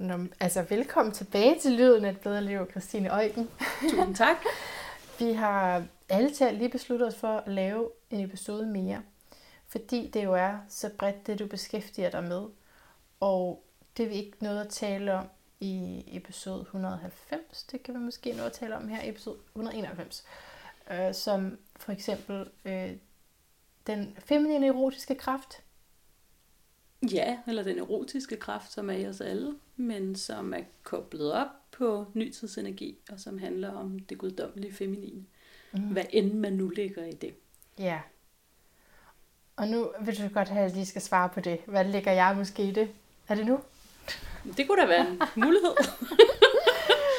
[0.00, 3.50] Nå, altså, velkommen tilbage til Lyden af et bedre liv, Christine Øjken.
[3.90, 4.36] Tusind tak.
[5.18, 9.02] Vi har alle til lige besluttet os for at lave en episode mere,
[9.68, 12.46] fordi det jo er så bredt det, du beskæftiger dig med.
[13.20, 13.64] Og
[13.96, 15.26] det vi ikke noget at tale om
[15.60, 17.62] i episode 190.
[17.62, 20.24] Det kan vi måske nå at tale om her i episode 191.
[20.90, 22.90] Øh, som for eksempel øh,
[23.86, 25.62] den feminine erotiske kraft.
[27.02, 31.48] Ja, eller den erotiske kraft, som er i os alle, men som er koblet op
[31.70, 35.24] på nytidsenergi, og som handler om det guddommelige feminine.
[35.72, 35.80] Mm.
[35.80, 37.34] Hvad end man nu ligger i det.
[37.78, 38.00] Ja.
[39.56, 41.60] Og nu vil du godt have, at jeg lige skal svare på det.
[41.66, 42.88] Hvad ligger jeg måske i det?
[43.28, 43.60] Er det nu?
[44.56, 45.74] Det kunne da være en mulighed.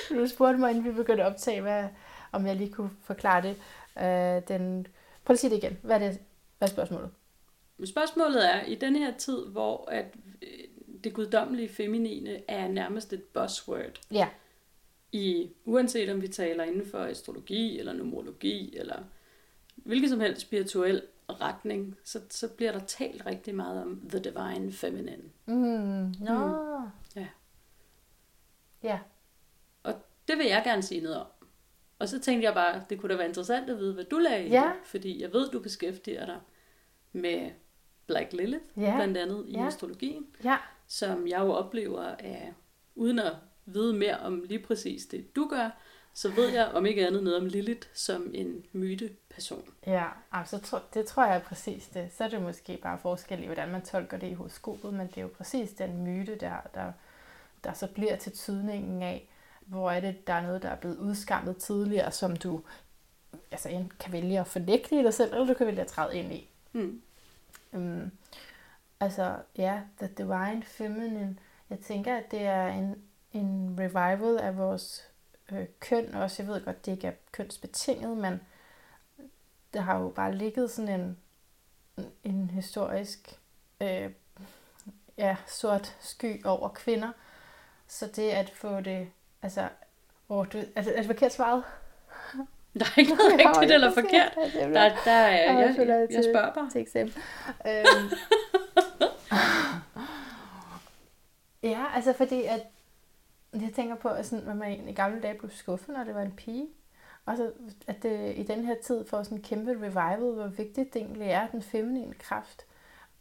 [0.16, 1.88] du spurgte mig, inden vi begyndte at optage, hvad,
[2.32, 3.56] om jeg lige kunne forklare det.
[3.96, 4.88] Uh, den...
[5.26, 5.78] Prøv at sige det igen.
[5.82, 6.20] Hvad er, det?
[6.58, 7.10] Hvad er spørgsmålet?
[7.86, 10.50] Spørgsmålet er, i den her tid, hvor at øh,
[11.04, 14.00] det guddommelige feminine er nærmest et buzzword.
[14.12, 14.30] Ja.
[15.12, 19.04] I, uanset om vi taler inden for astrologi, eller numerologi, eller
[19.76, 24.72] hvilken som helst spirituel retning, så, så bliver der talt rigtig meget om the divine
[24.72, 25.24] feminine.
[25.46, 26.48] Mm, no.
[26.80, 26.88] mm.
[27.16, 27.28] Ja.
[28.84, 29.00] Ja.
[29.84, 29.94] Og
[30.28, 31.28] det vil jeg gerne sige noget om.
[32.00, 34.46] Og så tænkte jeg bare, det kunne da være interessant at vide, hvad du lagde
[34.48, 34.62] i Ja.
[34.62, 36.40] det, fordi jeg ved, du beskæftiger dig
[37.12, 37.52] med
[38.08, 38.96] Black Lilith, Ja.
[38.96, 39.68] blandt andet i Ja.
[39.68, 40.58] astrologien, Ja.
[40.88, 42.54] som jeg jo oplever af,
[42.96, 43.34] uden at
[43.66, 45.70] vide mere om lige præcis det, du gør,
[46.14, 49.64] så ved jeg om ikke andet noget om Lilith som en myteperson.
[49.88, 52.10] Ja, altså, tro, det tror jeg er præcis det.
[52.18, 55.18] Så er det måske bare forskel i, hvordan man tolker det i horoskopet, men det
[55.18, 56.92] er jo præcis den myte, der, der,
[57.64, 59.30] der så bliver til tydningen af,
[59.60, 62.62] hvor er det, der er noget, der er blevet udskammet tidligere, som du
[63.52, 66.34] altså, kan vælge at fornægte i dig selv, eller du kan vælge at træde ind
[66.34, 66.50] i.
[66.74, 67.02] Mm.
[67.74, 68.12] Øhm,
[69.00, 71.38] altså, ja, The Divine Feminine.
[71.70, 73.04] Jeg tænker, at det er en,
[73.34, 75.10] en revival af vores
[75.52, 76.44] øh, køn også.
[76.44, 78.42] Jeg ved godt, det ikke er kønsbetinget, men
[79.74, 81.18] der har jo bare ligget sådan en,
[82.24, 83.40] en historisk
[83.82, 84.12] øh,
[85.18, 87.12] ja, sort sky over kvinder.
[87.88, 89.12] Så det at få det,
[89.42, 89.70] altså,
[90.30, 91.64] oh, du, er, det, er det forkert svaret?
[92.80, 94.34] Der er ikke noget Jeg rigtigt jo eller forkert.
[94.38, 96.70] er Der, der er, Jeg jeg, jeg, jeg spørger bare.
[96.70, 97.14] til eksamen.
[97.68, 98.10] øhm.
[101.64, 102.62] ja, altså fordi at
[103.54, 106.22] jeg tænker på, at, sådan, at man i gamle dage blev skuffet, når det var
[106.22, 106.68] en pige.
[107.26, 107.52] Og så
[107.88, 111.28] at det i den her tid får sådan en kæmpe revival, hvor vigtigt det egentlig
[111.28, 112.66] er, den feminine kraft.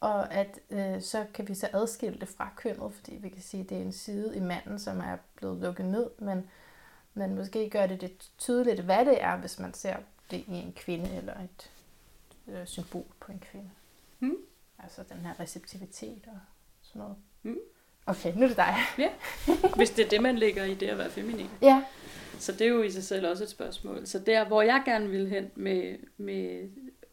[0.00, 3.62] Og at øh, så kan vi så adskille det fra kønnet, fordi vi kan sige,
[3.62, 6.50] at det er en side i manden, som er blevet lukket ned, men,
[7.14, 9.96] men måske gør det det tydeligt, hvad det er, hvis man ser
[10.30, 11.70] det i en kvinde eller et
[12.48, 13.70] øh, symbol på en kvinde.
[14.20, 14.36] Mm.
[14.78, 16.38] Altså den her receptivitet og
[16.82, 17.16] sådan noget.
[17.42, 17.58] Mm.
[18.06, 18.74] Okay, nu er det dig.
[19.76, 21.50] Hvis det er det, man lægger i det at være feminin.
[21.62, 21.84] Ja.
[22.38, 24.06] Så det er jo i sig selv også et spørgsmål.
[24.06, 26.70] Så der, hvor jeg gerne vil hen med, med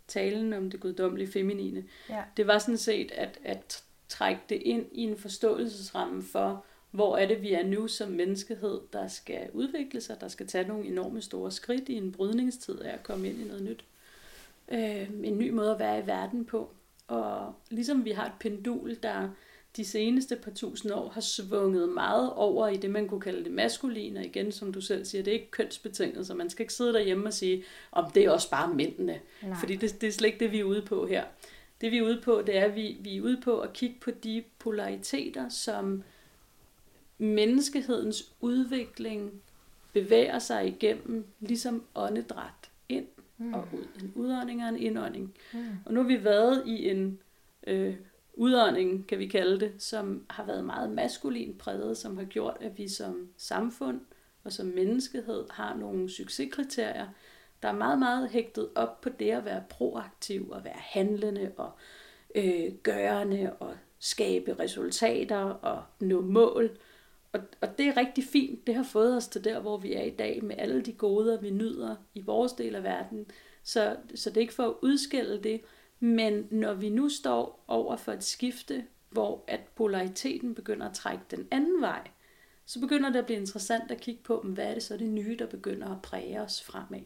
[0.08, 2.24] talen om det guddommelige feminine, Ja.
[2.38, 6.66] det var sådan set at, at trække det ind i en forståelsesramme for,
[6.98, 10.68] hvor er det, vi er nu som menneskehed, der skal udvikle sig, der skal tage
[10.68, 13.86] nogle enorme store skridt i en brydningstid af at komme ind i noget nyt.
[14.72, 16.72] Øh, en ny måde at være i verden på.
[17.08, 19.30] Og ligesom vi har et pendul, der
[19.78, 23.52] de seneste par tusind år har svunget meget over i det, man kunne kalde det
[23.52, 26.74] maskuline, og igen, som du selv siger, det er ikke kønsbetinget, så man skal ikke
[26.74, 29.20] sidde derhjemme og sige, om det er også bare mændene.
[29.44, 29.56] Nej.
[29.60, 31.24] Fordi det, det er slet ikke det, vi er ude på her.
[31.82, 33.96] Det vi er ude på, det er, at vi, vi er ude på at kigge
[34.02, 36.04] på de polariteter, som
[37.18, 39.42] menneskehedens udvikling
[39.94, 43.08] bevæger sig igennem, ligesom åndedræt ind
[43.40, 43.54] Mm.
[43.54, 43.88] og ud.
[44.04, 45.34] En udånding og en indånding.
[45.54, 45.60] Mm.
[45.86, 47.20] Og nu har vi været i en
[47.68, 47.96] øh,
[48.34, 52.78] udånding, kan vi kalde det, som har været meget maskulin præget, som har gjort, at
[52.78, 54.02] vi som samfund
[54.44, 57.08] og som menneskehed har nogle succeskriterier,
[57.62, 61.72] der er meget, meget hægtet op på det at være proaktiv og være handlende og
[62.36, 66.78] øh, gørende og skabe resultater og nå mål.
[67.32, 68.68] Og, og det er rigtig fint.
[68.68, 71.42] Det har fået os til der, hvor vi er i dag med alle de goder,
[71.42, 73.26] vi nyder i vores del af verden.
[73.64, 75.62] Så, så det er ikke for at udskille det,
[76.00, 81.24] men når vi nu står over for et skifte, hvor at polariteten begynder at trække
[81.32, 82.08] den anden vej,
[82.66, 85.36] så begynder det at blive interessant at kigge på, hvad er det så det nye,
[85.40, 87.02] der begynder at præge os fremad.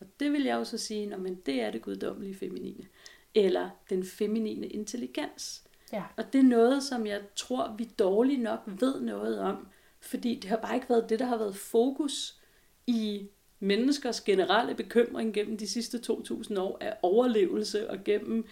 [0.00, 2.86] Og det vil jeg jo så sige, når men det er det guddommelige feminine.
[3.34, 5.67] Eller den feminine intelligens.
[5.92, 6.02] Ja.
[6.16, 9.68] Og det er noget, som jeg tror, vi dårligt nok ved noget om.
[10.00, 12.40] Fordi det har bare ikke været det, der har været fokus
[12.86, 13.28] i
[13.60, 18.46] menneskers generelle bekymring gennem de sidste 2000 år af overlevelse og gennem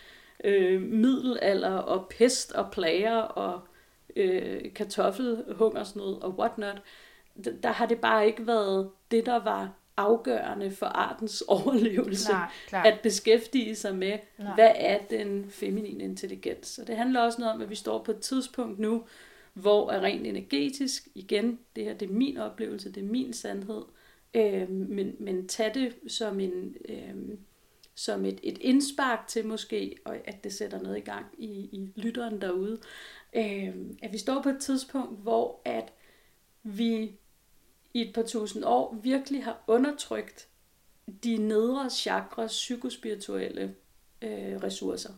[0.44, 3.60] øh, middelalder og pest og plager og
[4.16, 6.82] øh, kartoffelhungersnød og whatnot,
[7.62, 13.00] der har det bare ikke været det, der var afgørende for artens overlevelse, Nej, at
[13.02, 14.54] beskæftige sig med, Nej.
[14.54, 16.78] hvad er den feminine intelligens.
[16.78, 19.04] Og det handler også noget om, at vi står på et tidspunkt nu,
[19.52, 23.82] hvor er rent energetisk, igen, det her det er min oplevelse, det er min sandhed,
[24.34, 26.74] øh, men, men tag det som en...
[26.88, 27.38] Øh,
[27.98, 31.92] som et, et indspark til måske, og at det sætter noget i gang i, i
[31.96, 32.78] lytteren derude,
[33.36, 35.92] øh, at vi står på et tidspunkt, hvor at
[36.62, 37.12] vi
[37.96, 40.48] i et par tusind år virkelig har undertrykt
[41.24, 43.74] de nedre chakras psykospirituelle
[44.22, 45.10] øh, ressourcer.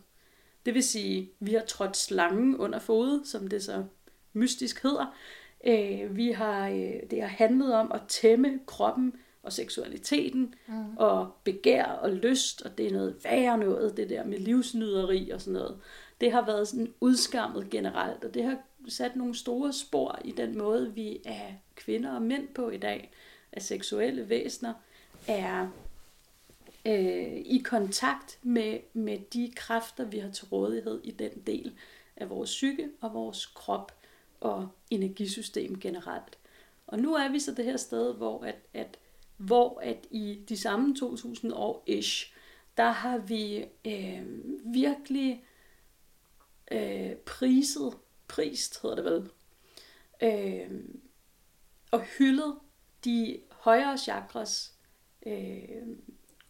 [0.65, 3.83] Det vil sige, vi har trådt slangen under fodet, som det så
[4.33, 5.15] mystisk hedder.
[5.67, 10.97] Øh, vi har, øh, det har handlet om at tæmme kroppen og seksualiteten, mm.
[10.97, 15.41] og begær og lyst, og det er noget værre noget, det der med livsnyderi og
[15.41, 15.79] sådan noget.
[16.21, 18.57] Det har været sådan udskammet generelt, og det har
[18.89, 23.11] sat nogle store spor i den måde, vi er kvinder og mænd på i dag,
[23.51, 24.73] af seksuelle væsener,
[25.27, 25.67] er
[26.85, 31.73] øh, i kontakt med, med de kræfter, vi har til rådighed i den del
[32.15, 33.91] af vores psyke og vores krop
[34.39, 36.37] og energisystem generelt.
[36.87, 38.97] Og nu er vi så det her sted, hvor at, at
[39.37, 42.33] hvor at i de samme 2000 år ish,
[42.77, 44.23] der har vi øh,
[44.73, 45.43] virkelig
[46.71, 47.93] øh, priset,
[48.29, 49.29] prist hedder det vel,
[50.21, 50.81] øh,
[51.91, 52.55] og hyldet
[53.05, 54.73] de højere chakras
[55.25, 55.87] øh,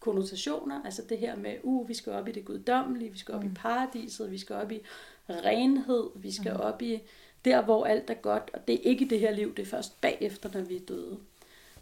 [0.00, 3.42] konnotationer, altså det her med, uh, vi skal op i det guddommelige, vi skal op
[3.44, 3.50] mm.
[3.50, 4.80] i paradiset, vi skal op i
[5.28, 6.60] renhed, vi skal mm.
[6.60, 7.00] op i
[7.44, 10.00] der, hvor alt er godt, og det er ikke det her liv, det er først
[10.00, 11.18] bagefter, når vi er døde.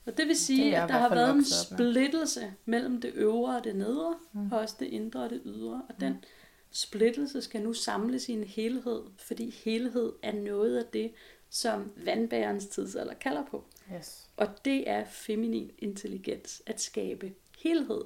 [0.06, 3.64] Og det vil sige, det at der har været en splittelse mellem det øvre og
[3.64, 4.52] det nedre, mm.
[4.52, 5.82] og også det indre og det ydre.
[5.88, 6.24] Og den
[6.70, 11.12] splittelse skal nu samles i en helhed, fordi helhed er noget af det,
[11.50, 13.64] som vandbærens tidsalder kalder på.
[13.96, 14.30] Yes.
[14.36, 18.04] Og det er feminin intelligens, at skabe helhed,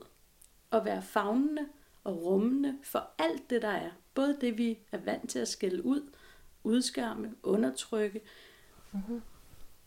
[0.71, 1.69] og være fagnende
[2.05, 3.91] og rummende for alt det, der er.
[4.15, 6.11] Både det, vi er vant til at skælde ud,
[6.65, 8.21] udskamme, undertrykke,
[8.93, 9.23] mm-hmm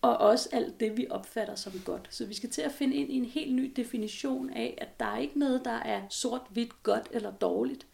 [0.05, 2.07] og også alt det, vi opfatter som godt.
[2.11, 5.05] Så vi skal til at finde ind i en helt ny definition af, at der
[5.05, 7.87] er ikke noget, der er sort-hvidt godt eller dårligt.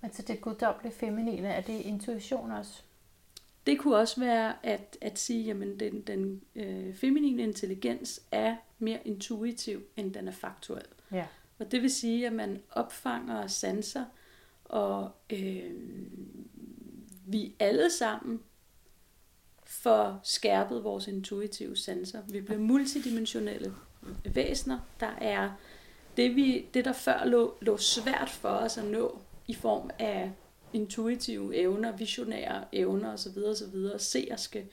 [0.00, 2.82] Men så det guddommelige feminine, er det intuition også?
[3.66, 8.98] Det kunne også være at, at sige, at den, den øh, feminine intelligens er mere
[9.04, 10.84] intuitiv, end den er faktuel.
[11.12, 11.26] Ja.
[11.58, 14.04] Og det vil sige, at man opfanger og sanser,
[14.64, 15.72] og øh,
[17.26, 18.40] vi alle sammen
[19.64, 22.22] får skærpet vores intuitive sanser.
[22.28, 23.74] Vi bliver multidimensionelle
[24.24, 25.50] væsener, der er
[26.16, 30.30] det, vi, det der før lå, lå svært for os at nå i form af
[30.72, 33.38] intuitive evner, visionære evner osv.
[33.38, 34.66] osv., seerske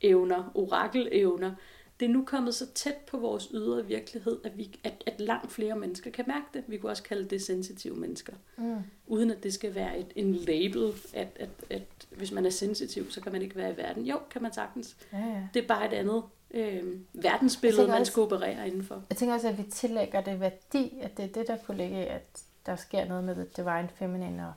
[0.00, 1.54] evner, orakelevner,
[2.00, 5.52] det er nu kommet så tæt på vores ydre virkelighed, at, vi, at, at langt
[5.52, 6.64] flere mennesker kan mærke det.
[6.66, 8.32] Vi kunne også kalde det sensitive mennesker.
[8.56, 8.76] Mm.
[9.06, 13.10] Uden at det skal være et, en label, at, at, at hvis man er sensitiv,
[13.10, 14.04] så kan man ikke være i verden.
[14.04, 14.96] Jo, kan man sagtens.
[15.12, 15.48] Ja, ja.
[15.54, 16.82] Det er bare et andet øh,
[17.12, 19.02] verdensbillede, man skal operere indenfor.
[19.10, 21.96] Jeg tænker også, at vi tillægger det værdi, at det er det, der kunne ligge,
[21.96, 24.52] at der sker noget med det divine feminine og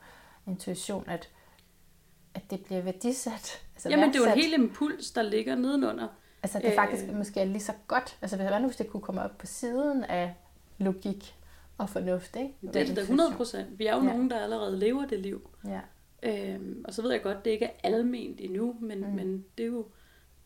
[0.47, 1.29] intuition, at,
[2.33, 3.61] at det bliver værdisat.
[3.75, 4.13] Altså Jamen, værdsat.
[4.13, 6.07] det er jo en hel impuls, der ligger nedenunder.
[6.43, 8.17] Altså det faktisk øh, måske er lige så godt.
[8.21, 10.33] Altså hvad nu, hvis det kunne komme op på siden af
[10.77, 11.35] logik
[11.77, 12.53] og fornuft, ikke?
[12.61, 13.79] Det er det 100 procent.
[13.79, 14.09] Vi er jo ja.
[14.09, 15.49] nogen, der allerede lever det liv.
[15.67, 15.81] Ja.
[16.23, 19.07] Øhm, og så ved jeg godt, det ikke er alment endnu, men, mm.
[19.07, 19.87] men det, er jo,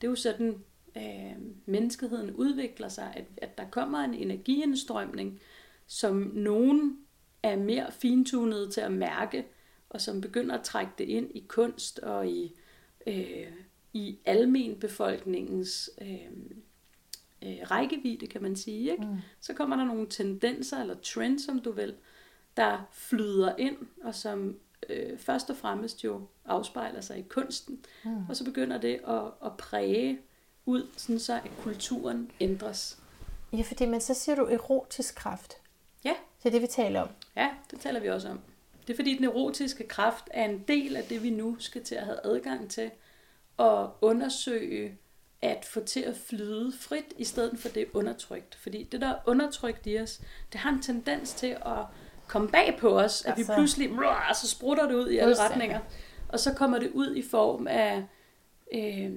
[0.02, 0.64] det er jo sådan,
[0.98, 1.36] øh,
[1.66, 5.40] menneskeheden udvikler sig, at, at der kommer en energiindstrømning,
[5.88, 6.98] som nogen
[7.44, 9.46] er mere fintunet til at mærke,
[9.90, 12.54] og som begynder at trække det ind i kunst og i
[13.08, 13.48] øh,
[13.94, 16.32] i almen befolkningens øh,
[17.42, 18.92] øh, rækkevidde, kan man sige.
[18.92, 19.06] Ikke?
[19.06, 19.18] Mm.
[19.42, 21.96] Så kommer der nogle tendenser eller trends, som du vil,
[22.58, 24.58] der flyder ind, og som
[24.90, 27.86] øh, først og fremmest jo afspejler sig i kunsten.
[28.06, 28.30] Mm.
[28.30, 30.20] Og så begynder det at, at præge
[30.66, 33.00] ud, sådan så at kulturen ændres.
[33.54, 35.54] Ja, fordi, men så siger du erotisk kraft.
[36.06, 36.14] Ja.
[36.44, 37.08] Det er det, vi taler om.
[37.36, 38.40] Ja, det taler vi også om.
[38.88, 41.96] Det er fordi, den erotiske kraft er en del af det, vi nu skal til
[41.96, 42.92] at have adgang til
[43.60, 44.98] at undersøge
[45.42, 48.56] at få til at flyde frit, i stedet for det undertrykt.
[48.56, 51.86] Fordi det, der er undertrykt i os, det har en tendens til at
[52.28, 55.36] komme bag på os, at altså, vi pludselig, rrr, så sprutter det ud i alle
[55.40, 55.80] retninger.
[56.30, 58.04] Og så kommer det ud i form af
[58.74, 59.12] øh,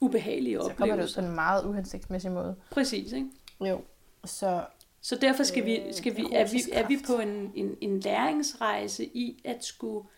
[0.00, 0.74] ubehagelige oplevelser.
[0.74, 2.56] Så kommer det ud på en meget uhensigtsmæssig måde.
[2.70, 3.28] Præcis, ikke?
[3.60, 3.80] Jo,
[4.24, 4.64] så...
[5.06, 8.00] Så derfor skal vi, øh, skal vi, er, vi, er vi på en, en, en
[8.00, 10.08] læringsrejse i at skulle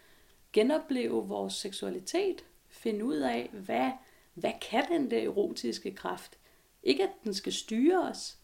[0.53, 3.91] genopleve vores seksualitet, finde ud af, hvad,
[4.35, 6.39] hvad kan den der erotiske kraft?
[6.83, 8.39] Ikke at den skal styre os,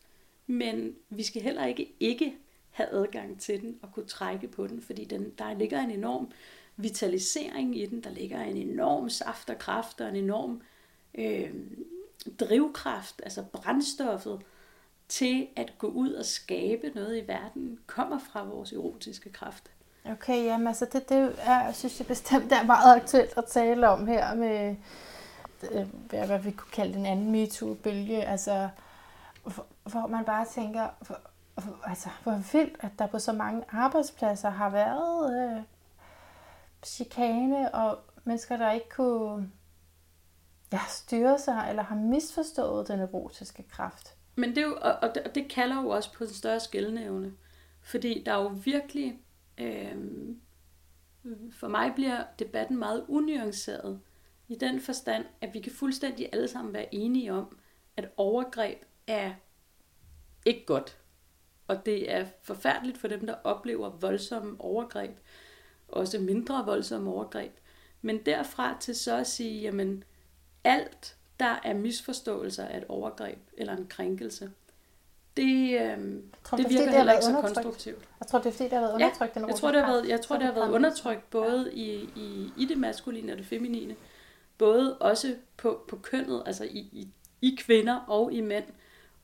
[0.47, 2.35] men vi skal heller ikke ikke
[2.71, 6.31] have adgang til den og kunne trække på den, fordi den, der ligger en enorm
[6.77, 10.63] vitalisering i den, der ligger en enorm saft og kraft og en enorm
[11.15, 11.55] øh,
[12.41, 14.41] drivkraft, altså brændstoffet
[15.09, 19.71] til at gå ud og skabe noget i verden, kommer fra vores erotiske kraft.
[20.05, 24.07] Okay, jamen altså det, det er, synes jeg bestemt er meget aktuelt at tale om
[24.07, 24.77] her med,
[25.71, 28.69] øh, hvad, hvad vi kunne kalde den anden MeToo-bølge, altså
[29.85, 31.19] hvor man bare tænker, hvor,
[31.85, 35.63] altså hvor vildt, at der på så mange arbejdspladser har været øh,
[36.85, 39.51] chikane og mennesker, der ikke kunne
[40.73, 44.14] ja, styre sig eller har misforstået den erotiske kraft.
[44.37, 47.35] Men det, er jo, og, det, og det kalder jo også på en større skældnævne.
[47.81, 49.21] Fordi der er jo virkelig,
[49.59, 49.97] øh,
[51.53, 54.01] for mig bliver debatten meget unuanceret
[54.49, 57.59] i den forstand, at vi kan fuldstændig alle sammen være enige om,
[57.97, 59.35] at overgreb er
[60.47, 60.99] ikke godt.
[61.67, 65.19] Og det er forfærdeligt for dem, der oplever voldsomme overgreb,
[65.89, 67.53] også mindre voldsomme overgreb.
[68.03, 70.05] Men derfra til så at sige, jamen
[70.65, 74.51] alt, der er misforståelser af et overgreb eller en krænkelse,
[75.37, 75.99] det, øh,
[76.45, 78.09] tror, det, det virker heller ikke så konstruktivt.
[78.21, 79.37] Jeg tror, det er fordi, det har været undertrykt.
[79.37, 81.81] Ja, jeg tror, det har været, jeg tror, det har været undertrykt både ja.
[81.81, 83.97] i, i, i det maskuline og det feminine.
[84.59, 87.09] Både også på, på kønnet, altså i, i,
[87.43, 88.65] i kvinder og i mænd.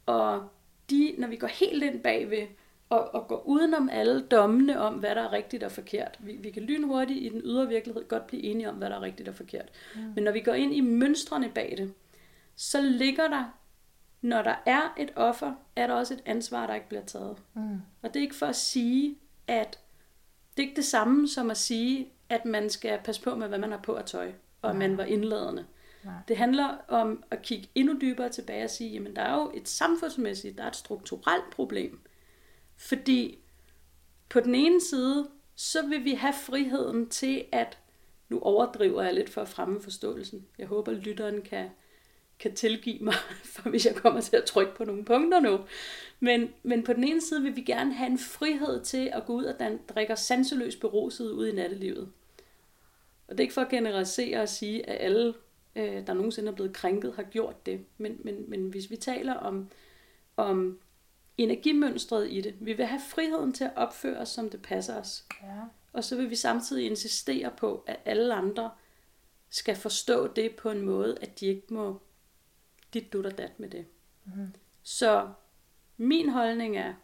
[0.06, 0.48] Og
[0.90, 2.46] de, når vi går helt ind bagved,
[2.90, 6.18] og, og går udenom alle dommene om, hvad der er rigtigt og forkert.
[6.20, 9.02] Vi, vi kan lynhurtigt i den ydre virkelighed godt blive enige om, hvad der er
[9.02, 9.68] rigtigt og forkert.
[9.94, 10.00] Mm.
[10.14, 11.94] Men når vi går ind i mønstrene bag det,
[12.56, 13.44] så ligger der,
[14.20, 17.36] når der er et offer, er der også et ansvar, der ikke bliver taget.
[17.54, 17.80] Mm.
[18.02, 19.78] Og det er ikke for at sige, at
[20.56, 23.58] det er ikke det samme som at sige, at man skal passe på med, hvad
[23.58, 24.32] man har på at tøj,
[24.62, 25.64] og at man var indladende.
[26.04, 26.14] Nej.
[26.28, 29.68] Det handler om at kigge endnu dybere tilbage og sige, jamen der er jo et
[29.68, 32.00] samfundsmæssigt, der er et strukturelt problem,
[32.80, 33.38] fordi
[34.28, 37.78] på den ene side, så vil vi have friheden til at,
[38.28, 40.46] nu overdriver jeg lidt for at fremme forståelsen.
[40.58, 41.68] Jeg håber, lytteren kan,
[42.38, 43.14] kan tilgive mig,
[43.54, 45.60] for hvis jeg kommer til at trykke på nogle punkter nu.
[46.20, 49.32] Men, men på den ene side vil vi gerne have en frihed til at gå
[49.32, 52.12] ud og dan, drikke sanseløst beruset ud i nattelivet.
[53.28, 55.34] Og det er ikke for at generalisere og sige, at alle,
[55.76, 57.84] øh, der nogensinde er blevet krænket, har gjort det.
[57.98, 59.68] Men, men, men hvis vi taler om,
[60.36, 60.78] om
[61.42, 62.54] energimønstret i det.
[62.60, 65.24] Vi vil have friheden til at opføre os, som det passer os.
[65.42, 65.60] Ja.
[65.92, 68.70] Og så vil vi samtidig insistere på, at alle andre
[69.50, 72.00] skal forstå det på en måde, at de ikke må
[72.94, 73.86] dit dut og dat med det.
[74.24, 74.54] Mm.
[74.82, 75.28] Så
[75.96, 76.94] min holdning er,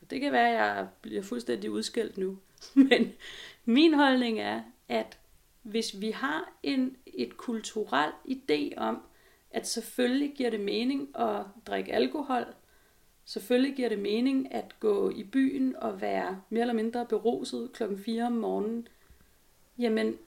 [0.00, 2.38] og det kan være, at jeg bliver fuldstændig udskilt nu,
[2.90, 3.12] men
[3.64, 5.18] min holdning er, at
[5.62, 9.02] hvis vi har en, et kulturel idé om,
[9.50, 12.54] at selvfølgelig giver det mening at drikke alkohol,
[13.24, 17.98] Selvfølgelig giver det mening at gå i byen og være mere eller mindre beruset klokken
[17.98, 18.88] 4 om morgenen.
[19.78, 20.18] Jamen,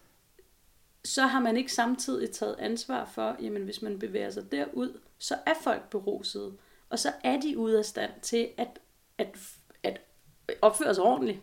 [1.06, 5.36] så har man ikke samtidig taget ansvar for, jamen hvis man bevæger sig derud, så
[5.46, 6.54] er folk berusede.
[6.90, 8.80] Og så er de ude af stand til at,
[9.18, 9.28] at,
[9.84, 10.02] at
[10.62, 11.40] opføre sig ordentligt.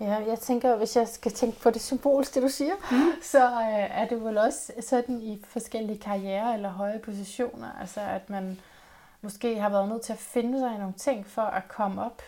[0.00, 3.22] Ja, jeg tænker, hvis jeg skal tænke på det symbolske, det du siger, mm.
[3.22, 8.30] så øh, er det vel også sådan i forskellige karrierer eller høje positioner, altså at
[8.30, 8.60] man
[9.20, 12.22] måske har været nødt til at finde sig i nogle ting for at komme op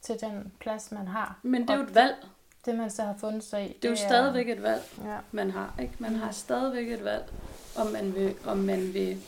[0.00, 1.40] til den plads, man har.
[1.42, 2.26] Men det er jo et valg.
[2.64, 3.68] Det, man så har fundet sig i.
[3.68, 5.18] Det, det er jo stadigvæk et valg, ja.
[5.32, 5.74] man har.
[5.80, 5.94] Ikke?
[5.98, 7.32] Man har stadigvæk et valg,
[7.76, 9.22] om man, vil, om man vil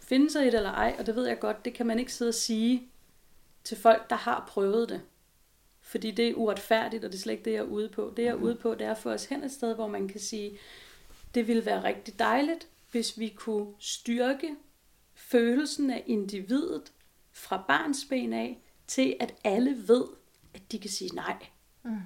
[0.00, 0.96] finde sig i det eller ej.
[0.98, 2.88] Og det ved jeg godt, det kan man ikke sidde og sige
[3.64, 5.00] til folk, der har prøvet det.
[5.80, 8.12] Fordi det er uretfærdigt, og det er slet ikke det, jeg er ude på.
[8.16, 8.42] Det, jeg er mm.
[8.42, 10.58] ude på, det er at få os hen et sted, hvor man kan sige,
[11.34, 14.56] det ville være rigtig dejligt, hvis vi kunne styrke
[15.30, 16.92] følelsen af individet
[17.32, 20.04] fra barnsben af, til at alle ved,
[20.54, 21.36] at de kan sige nej.
[21.82, 21.96] Mm.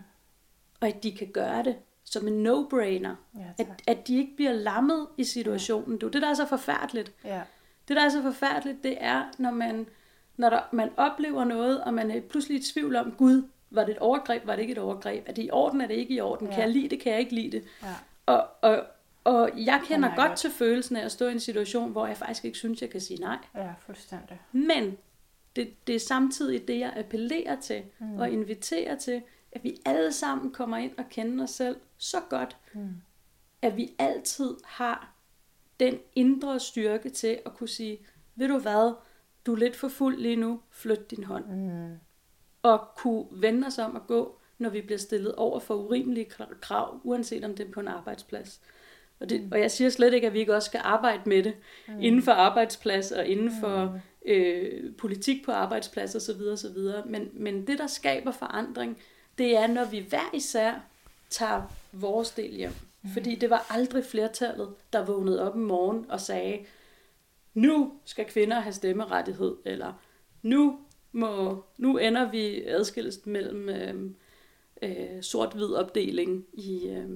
[0.80, 3.38] Og at de kan gøre det som en no-brainer.
[3.38, 6.00] Ja, at, at de ikke bliver lammet i situationen.
[6.00, 7.12] Det er det, der er så forfærdeligt.
[7.24, 7.42] Ja.
[7.88, 9.86] Det, der er så forfærdeligt, det er, når man,
[10.36, 13.92] når der, man oplever noget, og man er pludselig i tvivl om, Gud, var det
[13.92, 15.24] et overgreb, var det ikke et overgreb?
[15.28, 16.46] Er det i orden, er det ikke i orden?
[16.46, 16.54] Ja.
[16.54, 17.64] Kan jeg lide det, kan jeg ikke lide det?
[17.82, 17.94] Ja.
[18.26, 18.86] Og, og,
[19.24, 22.16] og jeg kender godt, godt til følelsen af at stå i en situation, hvor jeg
[22.16, 23.38] faktisk ikke synes, jeg kan sige nej.
[23.54, 24.40] Ja, fuldstændig.
[24.52, 24.96] Men
[25.56, 28.18] det, det er samtidig det, jeg appellerer til mm.
[28.18, 32.56] og inviterer til, at vi alle sammen kommer ind og kender os selv så godt,
[32.74, 32.88] mm.
[33.62, 35.14] at vi altid har
[35.80, 37.98] den indre styrke til at kunne sige,
[38.34, 38.94] ved du hvad,
[39.46, 41.44] du er lidt for fuld lige nu, flyt din hånd.
[41.44, 41.98] Mm.
[42.62, 47.00] Og kunne vende os om at gå, når vi bliver stillet over for urimelige krav,
[47.04, 48.60] uanset om det er på en arbejdsplads
[49.22, 51.54] Og, det, og jeg siger slet ikke, at vi ikke også skal arbejde med det
[51.88, 52.00] mm.
[52.00, 54.30] inden for arbejdsplads og inden for mm.
[54.32, 56.40] øh, politik på arbejdsplads osv.
[56.52, 56.78] osv.
[57.06, 58.98] Men, men det, der skaber forandring,
[59.38, 60.74] det er, når vi hver især
[61.30, 61.62] tager
[61.92, 62.72] vores del hjem.
[63.02, 63.10] Mm.
[63.10, 66.58] Fordi det var aldrig flertallet, der vågnede op i morgen og sagde,
[67.54, 69.92] nu skal kvinder have stemmerettighed, eller
[70.42, 70.78] nu,
[71.12, 74.10] må, nu ender vi adskillest mellem øh,
[74.82, 77.10] øh, sort-hvid opdeling i, øh,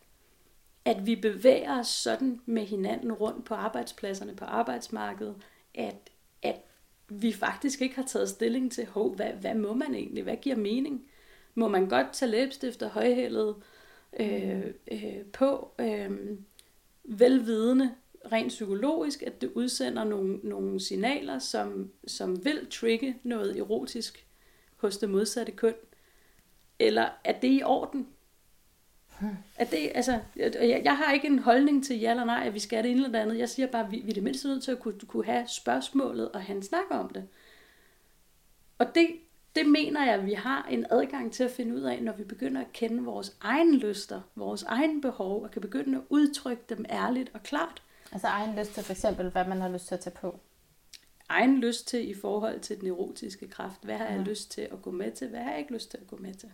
[0.85, 5.35] at vi bevæger os sådan med hinanden rundt på arbejdspladserne, på arbejdsmarkedet,
[5.75, 6.09] at,
[6.41, 6.61] at
[7.09, 10.23] vi faktisk ikke har taget stilling til, Hov, hvad, hvad må man egentlig?
[10.23, 11.05] Hvad giver mening?
[11.53, 13.55] Må man godt tage læbestift og højhældet
[14.19, 16.11] øh, øh, på, øh,
[17.03, 17.91] velvidende,
[18.31, 24.25] rent psykologisk, at det udsender nogle, nogle signaler, som, som vil trigge noget erotisk
[24.75, 25.73] hos det modsatte køn?
[26.79, 28.07] Eller er det i orden?
[29.19, 29.29] Hmm.
[29.57, 32.59] Er det, altså, jeg, jeg har ikke en holdning til ja eller nej, at vi
[32.59, 33.37] skal det ene eller andet.
[33.37, 35.47] Jeg siger bare, at vi, vi er det mindste nødt til at kunne, kunne have
[35.47, 37.27] spørgsmålet og han snakker om det.
[38.77, 39.07] Og det,
[39.55, 42.23] det mener jeg, at vi har en adgang til at finde ud af, når vi
[42.23, 46.85] begynder at kende vores egen lyster, vores egen behov, og kan begynde at udtrykke dem
[46.89, 47.81] ærligt og klart.
[48.11, 50.39] Altså egen lyst til for eksempel, hvad man har lyst til at tage på?
[51.29, 53.83] Egen lyst til i forhold til den erotiske kraft.
[53.83, 55.29] Hvad har jeg lyst til at gå med til?
[55.29, 56.51] Hvad har jeg ikke lyst til at gå med til?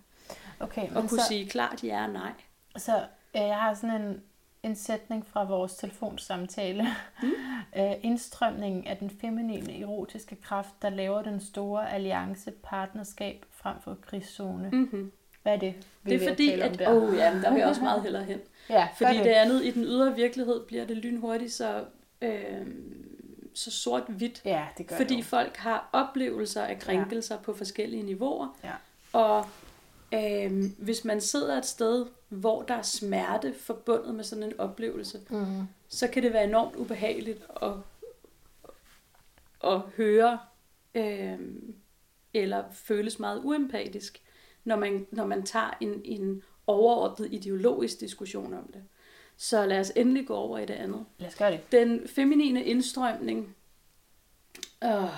[0.60, 2.34] Okay, og kunne så, sige klart ja og nej.
[2.78, 4.22] Så jeg har sådan en,
[4.64, 6.88] en sætning fra vores telefonsamtale.
[7.24, 7.32] Mm.
[7.80, 13.98] uh, indstrømningen af den feminine erotiske kraft, der laver den store alliance partnerskab frem for
[14.02, 14.70] krigszone.
[14.70, 15.12] Mm-hmm.
[15.42, 15.74] Hvad er det?
[16.04, 16.90] Vi det er fordi, at der?
[16.90, 18.40] Oh, ja, der vil jeg også meget hellere hen.
[18.70, 19.26] ja, fordi det.
[19.26, 21.84] det andet i den ydre virkelighed bliver det lynhurtigt så,
[22.22, 22.68] øh,
[23.54, 24.42] så sort-hvidt.
[24.46, 27.42] Ja, det gør Fordi det folk har oplevelser af krænkelser ja.
[27.42, 28.58] på forskellige niveauer.
[28.64, 28.74] Ja.
[29.14, 29.46] Og
[30.14, 35.20] øh, hvis man sidder et sted, hvor der er smerte forbundet med sådan en oplevelse,
[35.30, 35.68] mm.
[35.90, 37.74] så kan det være enormt ubehageligt at,
[39.64, 40.40] at høre,
[40.96, 41.40] øh,
[42.34, 44.22] eller føles meget uempatisk
[44.64, 48.84] når man, når man tager en, en overordnet ideologisk diskussion om det.
[49.38, 51.06] Så lad os endelig gå over i det andet.
[51.18, 51.72] Lad os gøre det.
[51.72, 53.56] Den feminine indstrømning.
[54.84, 55.10] Øh,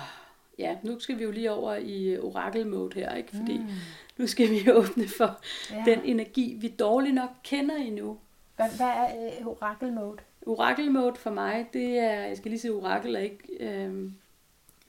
[0.58, 3.36] ja, nu skal vi jo lige over i orakelmode her, ikke?
[3.36, 3.68] Fordi mm.
[4.16, 5.82] nu skal vi åbne for ja.
[5.86, 8.18] den energi, vi dårligt nok kender endnu.
[8.56, 10.18] Hvad, hvad er øh, orakelmode?
[10.46, 14.10] Orakelmode for mig, det er, jeg skal lige sige, orakel er ikke, øh,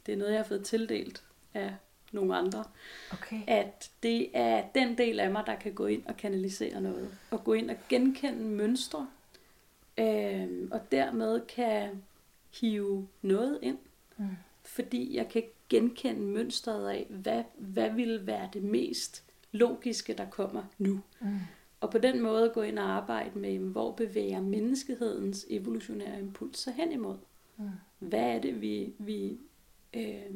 [0.06, 1.74] det er noget, jeg har fået tildelt af
[2.16, 2.64] nogle andre.
[3.12, 3.42] Okay.
[3.48, 7.18] At det er den del af mig, der kan gå ind og kanalisere noget.
[7.32, 9.08] Og gå ind og genkende mønstre.
[9.98, 12.04] Øh, og dermed kan
[12.62, 13.78] hive noget ind.
[14.18, 14.26] Mm.
[14.64, 20.64] Fordi jeg kan genkende mønstret af, hvad, hvad vil være det mest logiske, der kommer
[20.78, 21.00] nu.
[21.22, 21.40] Mm.
[21.82, 26.74] Og på den måde gå ind og arbejde med, hvor bevæger menneskehedens evolutionære impuls sig
[26.74, 27.18] hen imod.
[27.58, 27.70] Mm.
[28.00, 29.38] Hvad er det, vi, vi
[29.94, 30.32] øh,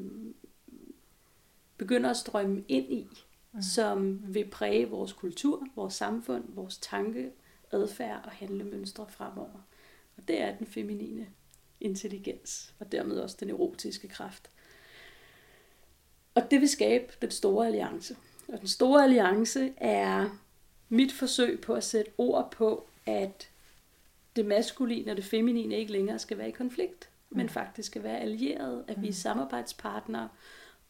[1.80, 3.08] begynder at strømme ind i,
[3.54, 3.62] mm.
[3.62, 7.32] som vil præge vores kultur, vores samfund, vores tanke,
[7.72, 9.68] adfærd og handlemønstre fremover.
[10.18, 11.28] Og det er den feminine
[11.80, 14.50] intelligens, og dermed også den erotiske kraft.
[16.36, 18.18] Og det vil skabe den store alliance.
[18.48, 20.30] Og den store alliance er
[20.90, 23.50] mit forsøg på at sætte ord på, at
[24.36, 27.38] det maskuline og det feminine ikke længere skal være i konflikt, mm.
[27.38, 29.16] men faktisk skal være allieret, at vi er mm.
[29.16, 30.30] samarbejdspartnere,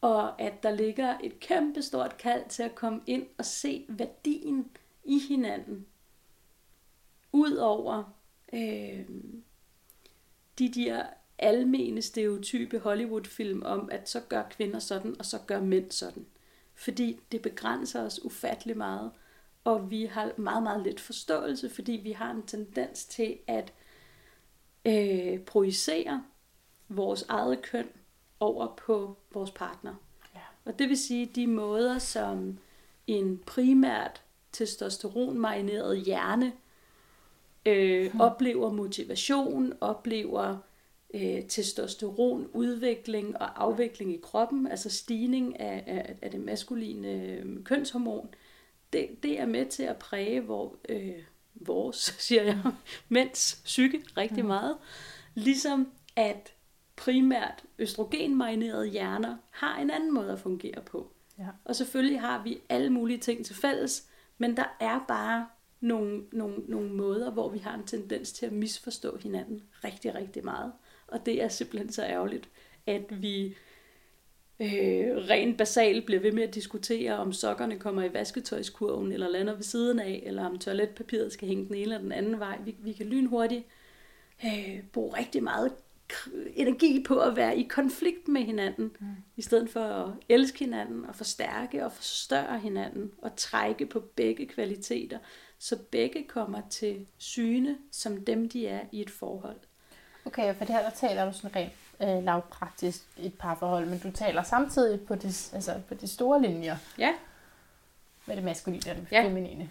[0.00, 4.70] og at der ligger et kæmpe stort kald til at komme ind og se værdien
[5.04, 5.86] i hinanden.
[7.32, 8.16] Udover
[8.52, 9.08] øh,
[10.58, 11.06] de der
[11.38, 16.26] almene stereotype Hollywood-film om, at så gør kvinder sådan, og så gør mænd sådan.
[16.74, 19.10] Fordi det begrænser os ufattelig meget,
[19.64, 23.72] og vi har meget, meget lidt forståelse, fordi vi har en tendens til at
[24.84, 26.24] øh, projicere
[26.88, 27.88] vores eget køn
[28.40, 29.94] over på vores partner.
[30.34, 30.40] Ja.
[30.64, 32.58] Og det vil sige, de måder, som
[33.06, 34.22] en primært
[34.52, 36.52] testosteron-marineret hjerne
[37.66, 38.20] øh, hmm.
[38.20, 40.56] oplever motivation, oplever
[41.14, 48.28] øh, testosteronudvikling og afvikling i kroppen, altså stigning af, af, af det maskuline øh, kønshormon,
[48.92, 51.22] det, det er med til at præge hvor, øh,
[51.54, 52.62] vores, siger jeg,
[53.08, 54.76] mænds psyke rigtig meget.
[55.34, 56.54] Ligesom at
[57.00, 61.12] primært østrogenmarinerede hjerner har en anden måde at fungere på.
[61.38, 61.46] Ja.
[61.64, 64.08] Og selvfølgelig har vi alle mulige ting til fælles,
[64.38, 65.46] men der er bare
[65.80, 70.44] nogle, nogle, nogle måder, hvor vi har en tendens til at misforstå hinanden rigtig, rigtig
[70.44, 70.72] meget.
[71.06, 72.48] Og det er simpelthen så ærgerligt,
[72.86, 73.46] at vi
[74.60, 79.54] øh, rent basalt bliver ved med at diskutere, om sokkerne kommer i vasketøjskurven, eller lander
[79.54, 82.58] ved siden af, eller om toiletpapiret skal hænge den ene eller den anden vej.
[82.64, 83.64] Vi, vi kan lynhurtigt
[84.44, 85.72] øh, bruge rigtig meget
[86.54, 89.06] energi på at være i konflikt med hinanden, mm.
[89.36, 94.46] i stedet for at elske hinanden og forstærke og forstørre hinanden og trække på begge
[94.46, 95.18] kvaliteter,
[95.58, 99.56] så begge kommer til syne som dem, de er i et forhold.
[100.24, 103.98] Okay, for det her der taler du sådan rent øh, lavpraktisk i et parforhold, men
[103.98, 107.14] du taler samtidig på de, altså på de store linjer Ja,
[108.26, 109.22] med det maskuline og det Ja.
[109.24, 109.70] feminine.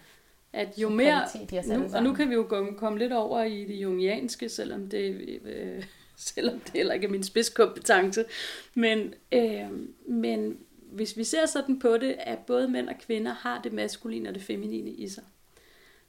[0.54, 1.26] at jo mere...
[1.32, 4.90] kvalitet Nu, og nu kan vi jo komme, komme lidt over i det jungianske, selvom
[4.90, 5.84] det, øh,
[6.28, 8.26] selvom det heller ikke er min spidskompetence.
[8.74, 9.72] Men, øh,
[10.08, 10.60] men
[10.92, 14.36] hvis vi ser sådan på det, at både mænd og kvinder har det maskuline og
[14.36, 15.24] det feminine i sig,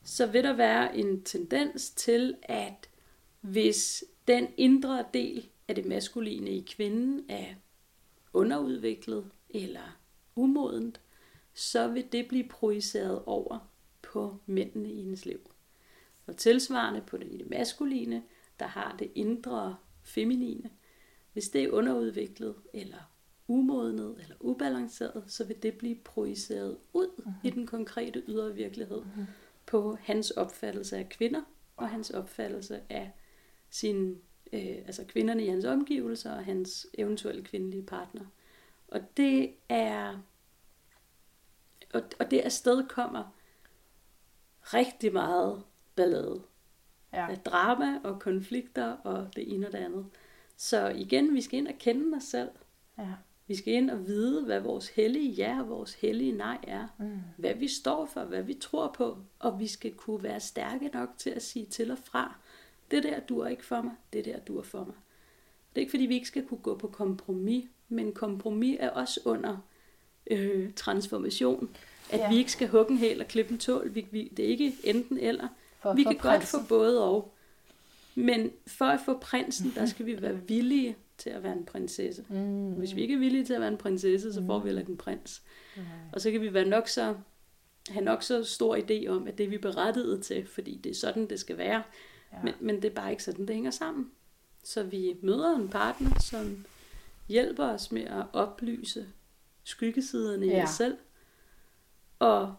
[0.03, 2.88] så vil der være en tendens til, at
[3.40, 7.46] hvis den indre del af det maskuline i kvinden er
[8.33, 9.99] underudviklet eller
[10.35, 11.01] umodent,
[11.55, 13.70] så vil det blive projiceret over
[14.03, 15.51] på mændene i hendes liv.
[16.27, 18.23] Og tilsvarende på det, i det maskuline,
[18.59, 20.70] der har det indre feminine.
[21.32, 23.12] Hvis det er underudviklet, eller
[23.48, 27.32] umodnet, eller ubalanceret, så vil det blive projiceret ud mm-hmm.
[27.44, 29.26] i den konkrete ydre virkelighed mm-hmm.
[29.66, 31.42] på hans opfattelse af kvinder,
[31.76, 33.10] og hans opfattelse af
[33.70, 34.16] sine,
[34.52, 38.24] øh, altså kvinderne i hans omgivelser, og hans eventuelle kvindelige partner.
[38.88, 40.18] Og det er,
[41.94, 43.36] og, og det afsted kommer
[44.64, 45.62] rigtig meget
[45.96, 46.42] ballade
[47.12, 47.31] Ja.
[47.31, 50.07] af drama og konflikter og det ene og det andet.
[50.57, 52.49] Så igen, vi skal ind og kende os selv.
[52.99, 53.12] ja.
[53.46, 56.87] Vi skal ind og vide, hvad vores hellige ja og vores hellige nej er.
[56.99, 57.18] Mm.
[57.37, 59.18] Hvad vi står for, hvad vi tror på.
[59.38, 62.37] Og vi skal kunne være stærke nok til at sige til og fra.
[62.90, 64.94] Det der duer ikke for mig, det der duer for mig.
[65.75, 69.20] Det er ikke fordi, vi ikke skal kunne gå på kompromis, men kompromis er også
[69.25, 69.57] under
[70.31, 71.70] øh, transformation.
[72.11, 72.29] At ja.
[72.29, 73.94] vi ikke skal hugge en hæl og klippe en tål.
[73.94, 75.49] Vi, vi, det er ikke enten eller.
[75.82, 76.68] For, Vi for kan godt få prinsen.
[76.68, 77.34] både og.
[78.14, 82.24] Men for at få prinsen, der skal vi være villige til at være en prinsesse.
[82.28, 82.72] Mm.
[82.72, 84.92] Hvis vi ikke er villige til at være en prinsesse, så får vi heller ikke
[84.92, 85.42] en prins.
[86.12, 87.14] Og så kan vi være nok så,
[87.88, 90.94] have nok så stor idé om, at det er vi berettiget til, fordi det er
[90.94, 91.82] sådan, det skal være.
[92.32, 92.38] Ja.
[92.44, 94.10] Men, men det er bare ikke sådan, det hænger sammen.
[94.64, 96.66] Så vi møder en partner, som
[97.28, 99.06] hjælper os med at oplyse
[99.64, 100.62] skyggesiderne i Ja.
[100.62, 100.96] os selv.
[102.18, 102.54] Og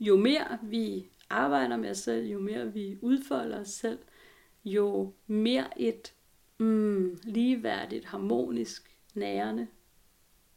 [0.00, 3.98] jo mere vi arbejder med os selv, jo mere vi udfolder os selv,
[4.64, 6.14] jo mere et
[6.58, 9.68] mm, ligeværdigt, harmonisk, nærende,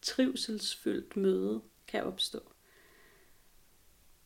[0.01, 2.39] trivselsfyldt møde kan opstå.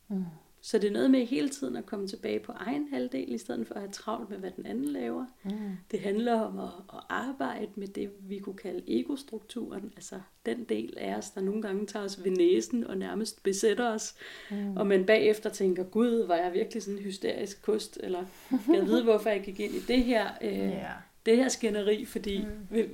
[0.08, 0.24] Mm.
[0.66, 3.66] Så det er noget med hele tiden at komme tilbage på egen halvdel, i stedet
[3.66, 5.26] for at have travlt med, hvad den anden laver.
[5.44, 5.50] Mm.
[5.90, 10.94] Det handler om at, at arbejde med det, vi kunne kalde egostrukturen, altså den del
[10.96, 14.14] af os, der nogle gange tager os ved næsen og nærmest besætter os,
[14.50, 14.76] Mm.
[14.76, 18.24] og man bagefter tænker, gud, var jeg virkelig sådan en hysterisk kost, eller
[18.74, 20.92] jeg ved, hvorfor jeg gik ind i det her, øh, Ja.
[21.26, 22.86] det her skænderi, fordi mm.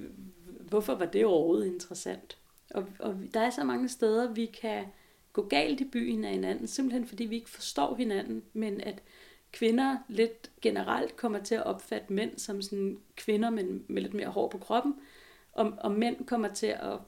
[0.69, 2.39] hvorfor var det overhovedet interessant?
[2.71, 4.85] Og, og der er så mange steder, vi kan
[5.33, 9.03] gå galt i byen af hinanden, simpelthen fordi vi ikke forstår hinanden, men at
[9.53, 14.29] kvinder lidt generelt kommer til at opfatte mænd som sådan kvinder, men med lidt mere
[14.29, 14.95] hår på kroppen,
[15.53, 16.99] og, og mænd kommer til at, at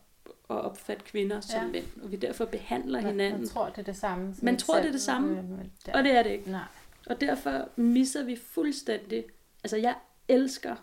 [0.49, 1.69] opfatte kvinder som Ja.
[1.69, 3.41] mænd, og vi derfor behandler Man, hinanden.
[3.41, 4.35] man tror, det er det samme.
[4.43, 6.51] Man tror, det er selv, det samme, øh, Og det er det ikke.
[6.51, 6.65] Nej.
[7.07, 9.25] Og derfor misser vi fuldstændig...
[9.65, 9.95] Altså, jeg
[10.29, 10.77] elsker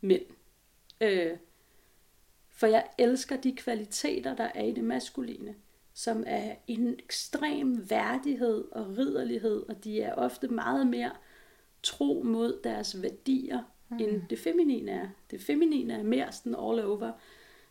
[0.00, 0.22] mænd.
[1.00, 1.30] Øh,
[2.50, 5.54] for jeg elsker de kvaliteter, der er i det maskuline,
[5.94, 11.10] som er en ekstrem værdighed og ridderlighed, og de er ofte meget mere
[11.82, 13.98] tro mod deres værdier, mm.
[13.98, 15.08] end det feminine er.
[15.30, 17.12] Det feminine er mere sådan all over.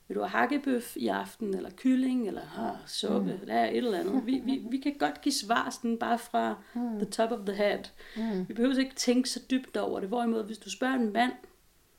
[0.07, 3.41] Vil du have hakkebøf i aften, eller kylling, eller ah, suppe, mm.
[3.41, 4.25] eller et eller andet.
[4.25, 6.97] Vi, vi, vi kan godt give svar sådan bare fra mm.
[6.99, 7.83] the top of the head.
[8.17, 8.47] Mm.
[8.47, 10.09] Vi behøver ikke tænke så dybt over det.
[10.09, 11.33] Hvorimod, hvis du spørger en mand,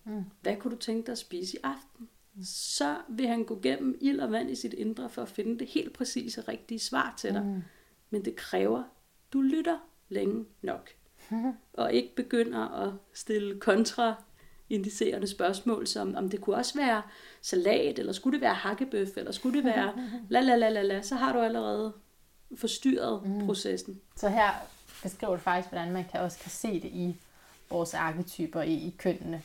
[0.06, 0.24] Mm.
[0.40, 2.08] hvad kunne du tænke dig at spise i aften?
[2.42, 5.68] Så vil han gå gennem ild og vand i sit indre for at finde det
[5.68, 7.44] helt præcise rigtige svar til dig.
[7.44, 7.62] Mm.
[8.10, 8.82] Men det kræver,
[9.32, 10.90] du lytter længe nok.
[11.72, 17.02] Og ikke begynder at stille kontraindicerende spørgsmål, som om det kunne også være
[17.42, 19.94] salat, eller skulle det være hakkebøf, eller skulle det være
[20.28, 21.92] la la la la la, så har du allerede
[22.56, 23.46] forstyrret mm.
[23.46, 24.00] processen.
[24.16, 24.50] Så her
[25.02, 27.16] beskriver du faktisk, hvordan man kan også kan se det i
[27.70, 29.42] vores arketyper i, i kønnene.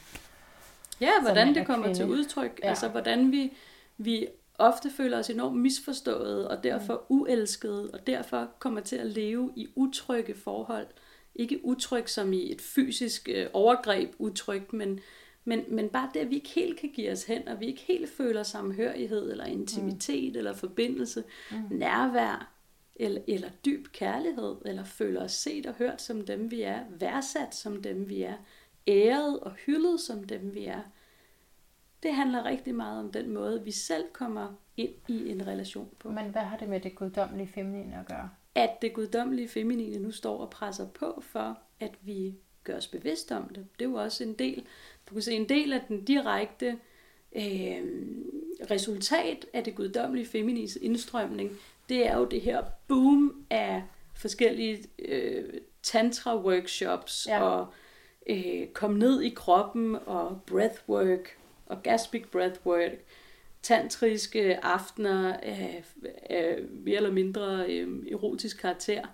[1.02, 2.00] Ja, hvordan det kommer kvinde.
[2.00, 2.60] til udtryk.
[2.64, 2.70] Ja.
[2.70, 3.54] Altså, hvordan vi,
[3.98, 4.28] vi
[4.60, 7.16] ofte føler os enormt misforstået, og derfor mm.
[7.16, 10.88] uelskede, og derfor kommer til at leve i utrygge forhold.
[11.36, 15.00] Ikke utryg som i et fysisk øh, overgreb udtryk, men,
[15.46, 17.82] men, men bare det, at vi ikke helt kan give os hen, og vi ikke
[17.88, 20.38] helt føler samhørighed, eller intimitet, mm.
[20.38, 21.58] eller forbindelse, mm.
[21.72, 22.54] nærvær,
[22.96, 27.56] eller, eller dyb kærlighed, eller føler os set og hørt som dem, vi er, værdsat
[27.56, 28.36] som dem, vi er,
[28.90, 30.82] æret og hyldet som dem, vi er.
[32.04, 36.10] Det handler rigtig meget om den måde, vi selv kommer ind i en relation på.
[36.10, 38.30] Men hvad har det med det guddommelige feminine at gøre?
[38.56, 43.32] At det guddommelige feminine nu står og presser på for, at vi gør os bevidst
[43.32, 43.68] om det.
[43.80, 44.66] Det er jo også en del,
[45.10, 46.80] du kan se en del af den direkte
[47.36, 47.84] øh,
[48.72, 51.52] resultat af det guddommelige feminines indstrømning,
[51.90, 53.84] det er jo det her boom af
[54.16, 57.44] forskellige øh, tantra-workshops ja.
[57.44, 57.74] og
[58.30, 61.38] øh, kom ned i kroppen og breathwork,
[61.68, 62.92] orgasmic breathwork,
[63.62, 65.84] tantriske aftener af,
[66.30, 69.08] af mere eller mindre øh, erotisk karakter,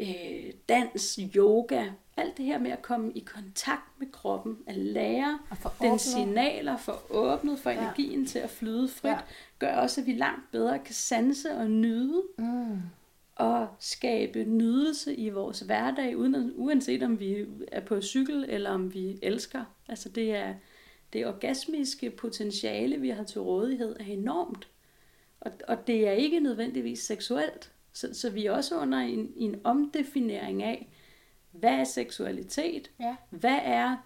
[0.00, 1.84] øh, dans, yoga,
[2.16, 5.38] alt det her med at komme i kontakt med kroppen, at lære
[5.80, 7.78] den signaler for åbnet, for ja.
[7.78, 9.18] energien til at flyde frit, ja.
[9.58, 12.22] gør også, at vi langt bedre kan sanse og nyde.
[12.38, 12.78] Mm.
[13.36, 18.94] Og skabe nydelse i vores hverdag, uden, uanset om vi er på cykel, eller om
[18.94, 19.64] vi elsker.
[19.88, 20.54] Altså det er
[21.12, 24.68] det orgasmiske potentiale, vi har til rådighed, er enormt.
[25.40, 27.72] Og, og det er ikke nødvendigvis seksuelt.
[27.92, 30.88] Så, så vi er også under en, en omdefinering af,
[31.50, 32.90] hvad er seksualitet?
[33.00, 33.16] Ja.
[33.30, 33.96] Hvad er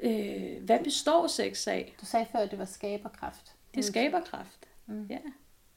[0.00, 1.94] øh, hvad består sex af?
[2.00, 3.56] Du sagde før, at det var skaberkraft.
[3.74, 5.06] Det er skaberkraft, mm.
[5.10, 5.18] ja.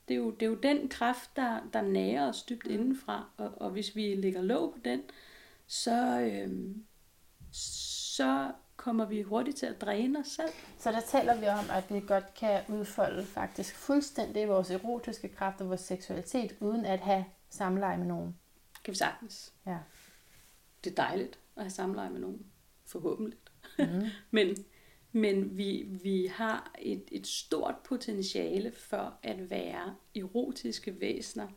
[0.08, 2.74] Det er, jo, det er jo den kraft, der, der nærer os dybt mm.
[2.74, 5.02] indenfra, og, og hvis vi lægger låg på den,
[5.68, 6.76] så, øh,
[7.52, 10.50] så kommer vi hurtigt til at dræne os selv.
[10.80, 15.62] Så der taler vi om, at vi godt kan udfolde faktisk fuldstændig vores erotiske kraft
[15.62, 18.36] og vores seksualitet, uden at have samleje med nogen.
[18.84, 19.54] Kan vi sagtens.
[19.68, 19.78] Ja
[20.86, 22.46] det er dejligt at have samleje med nogen,
[22.86, 23.38] forhåbentlig.
[23.80, 24.06] Mm.
[24.32, 24.56] men
[25.16, 31.48] men vi, vi har et, et stort potentiale for at være erotiske væsener,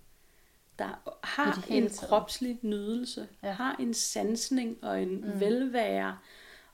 [0.79, 3.51] der har en kropslig nydelse, ja.
[3.51, 5.41] har en sansning og en mm.
[5.41, 6.19] velvære,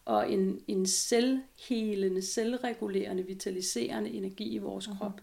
[0.04, 4.96] og en, en selvhelende, selvregulerende, vitaliserende energi i vores mm.
[4.96, 5.20] krop.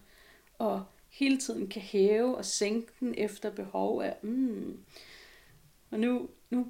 [0.58, 4.78] Og hele tiden kan hæve og sænke den efter behov af, mm.
[5.90, 6.66] og nu, nu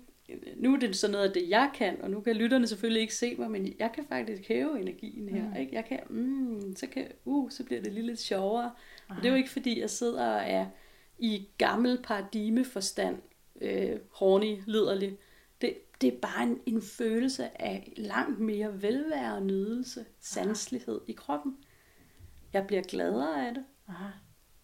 [0.56, 3.14] nu er det sådan noget af det, jeg kan, og nu kan lytterne selvfølgelig ikke
[3.14, 5.48] se mig, men jeg kan faktisk hæve energien her.
[5.48, 5.56] Mm.
[5.56, 5.74] Ikke?
[5.74, 8.72] Jeg kan, mm, så, kan, uh, så bliver det lige lidt sjovere.
[9.08, 10.66] Og det er jo ikke fordi, jeg sidder og er
[11.18, 13.18] i gammel paradigmeforstand,
[13.61, 15.18] øh, horny, liderlig.
[15.61, 21.12] Det, det er bare en, en følelse af langt mere velvære og nydelse, sanslighed i
[21.12, 21.56] kroppen.
[22.52, 23.64] Jeg bliver gladere af det.
[23.88, 24.08] Aha.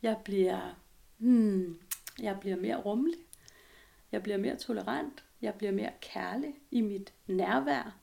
[0.02, 0.80] Jeg bliver,
[1.18, 1.78] hmm,
[2.22, 3.18] jeg bliver mere rummelig.
[4.12, 5.24] Jeg bliver mere tolerant.
[5.42, 7.98] Jeg bliver mere kærlig i mit nærvær.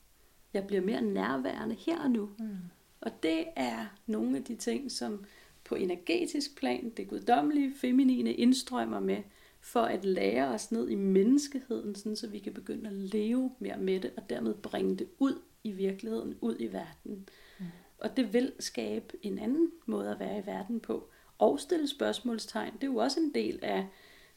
[0.53, 2.29] Jeg bliver mere nærværende her og nu.
[2.39, 2.57] Mm.
[3.01, 5.25] Og det er nogle af de ting, som
[5.63, 9.23] på energetisk plan, det guddommelige, feminine, indstrømmer med,
[9.61, 13.77] for at lære os ned i menneskeheden, sådan, så vi kan begynde at leve mere
[13.77, 17.29] med det, og dermed bringe det ud i virkeligheden, ud i verden.
[17.59, 17.65] Mm.
[17.97, 21.09] Og det vil skabe en anden måde at være i verden på.
[21.37, 23.87] Og stille spørgsmålstegn, det er jo også en del af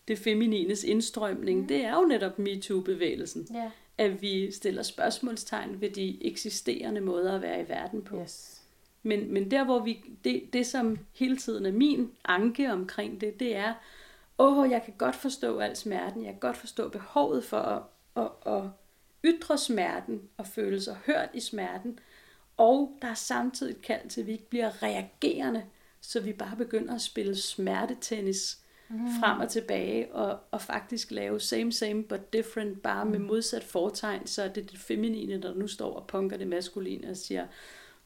[0.08, 1.66] det feminines indstrømning, mm.
[1.66, 3.48] det er jo netop MeToo-bevægelsen.
[3.56, 3.70] Yeah.
[3.98, 8.20] At vi stiller spørgsmålstegn ved de eksisterende måder at være i verden på.
[8.20, 8.62] Yes.
[9.02, 13.40] Men, men der hvor vi, det, det som hele tiden er min anke omkring det,
[13.40, 13.74] det er,
[14.38, 17.82] åh, jeg kan godt forstå al smerten, jeg kan godt forstå behovet for at,
[18.16, 18.62] at, at
[19.24, 21.98] ytre smerten og føle sig hørt i smerten,
[22.56, 25.64] og der er samtidig kald til, at vi ikke bliver reagerende,
[26.00, 29.20] så vi bare begynder at spille smertetennis, mm.
[29.20, 33.10] frem og tilbage, og, og faktisk lave same same but different, bare mm.
[33.10, 37.10] med modsat fortegn, så er det det feminine, der nu står og punker det maskuline
[37.10, 37.46] og siger,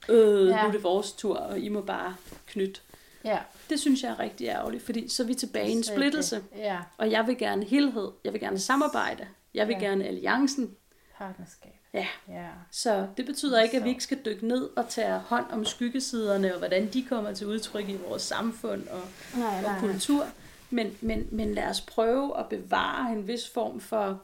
[0.09, 0.62] øh, ja.
[0.62, 2.14] nu er det vores tur, og I må bare
[2.47, 2.81] knytte.
[3.25, 3.38] Ja.
[3.71, 6.42] Det synes jeg er rigtig ærgerligt, fordi så er vi tilbage i en splittelse.
[6.57, 6.79] Ja.
[6.99, 9.87] Og jeg vil gerne helhed, jeg vil gerne samarbejde, jeg vil ja.
[9.87, 10.77] gerne alliancen.
[11.18, 11.73] Partnerskab.
[11.95, 12.07] Ja.
[12.29, 12.49] ja.
[12.71, 16.53] Så det betyder ikke, at vi ikke skal dykke ned og tage hånd om skyggesiderne,
[16.53, 19.01] og hvordan de kommer til udtryk i vores samfund og,
[19.38, 20.27] nej, nej, og kultur.
[20.73, 24.23] Men, men, men lad os prøve at bevare en vis form for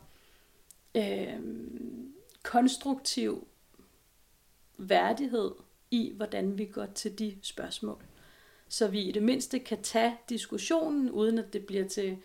[0.94, 1.38] øh,
[2.42, 3.46] konstruktiv
[4.78, 5.50] værdighed
[5.90, 8.02] i, hvordan vi går til de spørgsmål.
[8.68, 12.16] Så vi i det mindste kan tage diskussionen, uden at det bliver til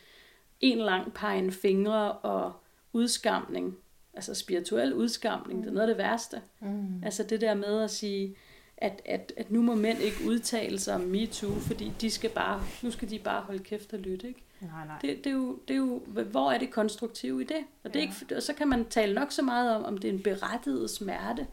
[0.60, 2.54] en lang pegen fingre og
[2.94, 3.78] udskamning.
[4.14, 6.42] Altså spirituel udskamning, det er noget af det værste.
[6.60, 7.04] Mm.
[7.04, 8.36] Altså det der med at sige,
[8.78, 12.64] at, at, at nu må mænd ikke udtale sig om MeToo, fordi de skal bare,
[12.82, 14.44] nu skal de bare holde kæft og lytte, ikke?
[14.62, 14.96] Nej, nej.
[15.02, 17.58] Det, det, er jo, det er jo, hvor er det konstruktive i det?
[17.84, 18.12] Og, det er Ja.
[18.22, 20.90] ikke, og så kan man tale nok så meget om, om det er en berettiget
[20.90, 21.48] smerte.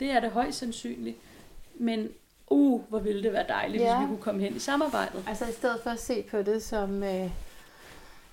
[0.00, 1.16] Det er det højst sandsynligt.
[1.74, 2.08] Men
[2.50, 3.88] uh, hvor ville det være dejligt, ja.
[3.88, 3.96] Ja.
[3.98, 5.24] hvis vi kunne komme hen i samarbejdet.
[5.28, 7.30] Altså i stedet for at se på det som øh,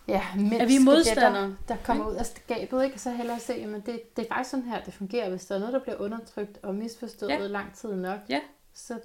[0.07, 0.21] ja,
[0.59, 1.41] Er vi modstandere?
[1.43, 2.99] der, der kommer ud af skabet, ikke?
[2.99, 5.29] Så hellere se, at det, det er faktisk sådan her, det fungerer.
[5.29, 7.47] Hvis der er noget, der bliver undertrykt og misforstået Ja.
[7.47, 8.39] lang tid nok, Ja.
[8.73, 8.99] så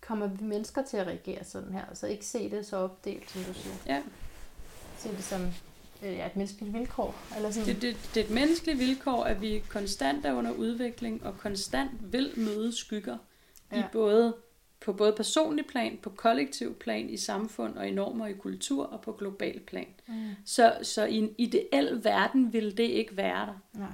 [0.00, 1.84] kommer vi mennesker til at reagere sådan her.
[1.94, 3.74] Så ikke se det så opdelt, som du siger.
[3.86, 4.02] Ja.
[4.98, 5.42] Se det som
[6.02, 7.14] øh, ja, et menneskeligt vilkår.
[7.36, 7.68] Eller sådan.
[7.74, 11.90] Det, det, det er et menneskeligt vilkår, at vi konstant er under udvikling, og konstant
[12.00, 13.18] vil møde skygger.
[13.72, 13.78] Ja.
[13.80, 14.34] I både,
[14.86, 19.00] på både personlig plan, på kollektiv plan, i samfund og i normer, i kultur og
[19.00, 19.86] på global plan.
[20.06, 20.30] Mm.
[20.44, 23.78] Så, så i en ideel verden ville det ikke være der.
[23.78, 23.88] Nej,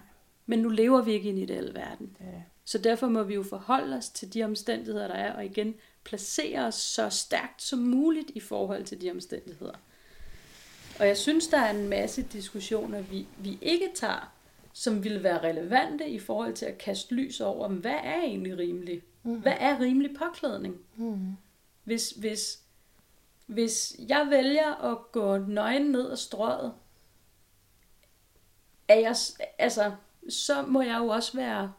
[0.47, 2.17] Men nu lever vi ikke i en ideel verden.
[2.19, 5.75] det, Så derfor må vi jo forholde os til de omstændigheder, der er, og igen
[6.05, 9.75] placere os så stærkt som muligt i forhold til de omstændigheder.
[11.01, 14.33] Og jeg synes, der er en masse diskussioner, vi, vi ikke tager,
[14.73, 19.03] som ville være relevante i forhold til at kaste lys over, hvad er egentlig rimelig?
[19.23, 19.41] Mhm.
[19.41, 20.77] Hvad er rimelig påklædning?
[20.97, 21.37] mm.
[21.85, 22.59] Hvis, hvis,
[23.47, 26.75] hvis jeg vælger at gå nøgen ned ad strøget,
[28.89, 29.17] er jeg,
[29.59, 29.93] altså,
[30.29, 31.73] så må jeg jo også være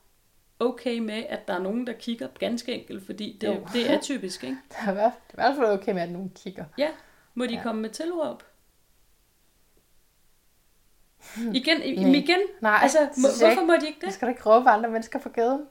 [0.60, 3.68] okay med, at der er nogen, der kigger ganske enkelt, fordi det, Jo.
[3.74, 4.58] det er typisk, ikke?
[4.70, 6.66] det, er i hvert, er fald okay med, at nogen kigger.
[6.78, 6.90] Ja,
[7.34, 7.64] må de ja.
[7.64, 8.44] Komme med tilråb?
[11.54, 12.16] Igen, Nej.
[12.16, 14.14] igen, Nej, altså, må, hvorfor må de ikke Du det?
[14.14, 15.62] skal da ikke råbe andre mennesker på gaden.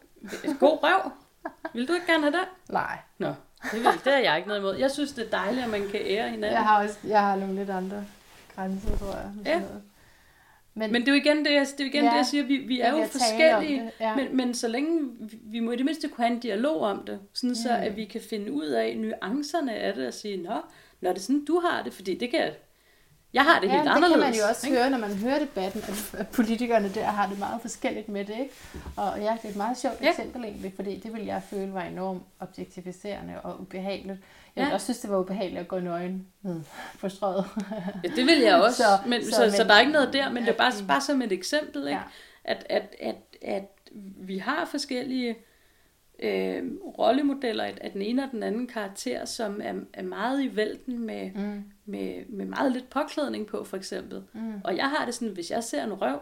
[0.61, 1.11] God røv.
[1.75, 2.49] Vil du ikke gerne have det?
[2.69, 3.29] Nej, Nå,
[3.73, 4.77] det, vil, det er jeg ikke noget imod.
[4.77, 6.53] Jeg synes, det er dejligt, at man kan ære hinanden.
[6.53, 8.05] jeg har også jeg har nogle lidt andre
[8.57, 9.31] grænser, tror jeg.
[9.47, 9.59] Ja.
[9.59, 9.83] noget.
[10.75, 12.45] Men, Men det er jo igen det, det, er jo igen Ja, det, jeg siger.
[12.45, 14.17] Vi, vi er jo forskellige, ja.
[14.17, 17.05] men, men så længe vi, vi må i det mindste kunne have en dialog om
[17.07, 17.83] det, sådan så Mm.
[17.83, 20.55] at vi kan finde ud af nuancerne af det og sige, nå,
[21.01, 22.53] når det er sådan, du har det, fordi det kan jeg,
[23.35, 24.13] jeg har det ja, helt det anderledes.
[24.13, 24.79] kan man jo også ikke?
[24.79, 28.35] høre, når man hører debatten, at- politikerne der har det meget forskelligt med det.
[28.41, 28.55] Ikke?
[28.97, 30.11] Og ja, det er et meget sjovt Ja.
[30.11, 34.19] eksempel egentlig, fordi det ville jeg føle var enormt objektificerende og ubehageligt.
[34.57, 34.75] Jeg Ja.
[34.75, 36.61] også synes, det var ubehageligt at gå nøgen ned
[37.01, 37.45] på strøget.
[38.05, 39.93] Ja, det vil jeg også, så, men, så, så- så, så men- der er ikke
[39.93, 41.91] noget der, men det er bare, bare som et eksempel, ikke?
[41.99, 42.03] Ja.
[42.45, 43.69] At, at, at, at
[44.17, 45.37] vi har forskellige
[46.23, 46.63] øh,
[46.99, 51.31] rollemodeller af den ene og den anden karakter, som er, er meget i vælten med,
[51.35, 51.65] Mm.
[51.85, 54.23] med, med meget lidt påklædning på, for eksempel.
[54.33, 54.55] Mm.
[54.65, 56.19] Og jeg har det sådan, hvis jeg ser en røv,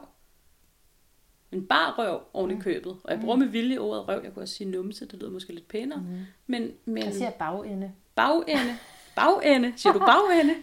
[1.53, 2.61] en bar røv oven i Mm.
[2.61, 5.31] købet, og jeg bruger med vilje ordet røv, jeg kunne også sige numse, det lyder
[5.31, 6.19] måske lidt pænere, Mm.
[6.47, 7.93] men, men Jeg siger bagende.
[8.15, 8.77] bagende,
[9.17, 10.55] bagende, siger du bagende?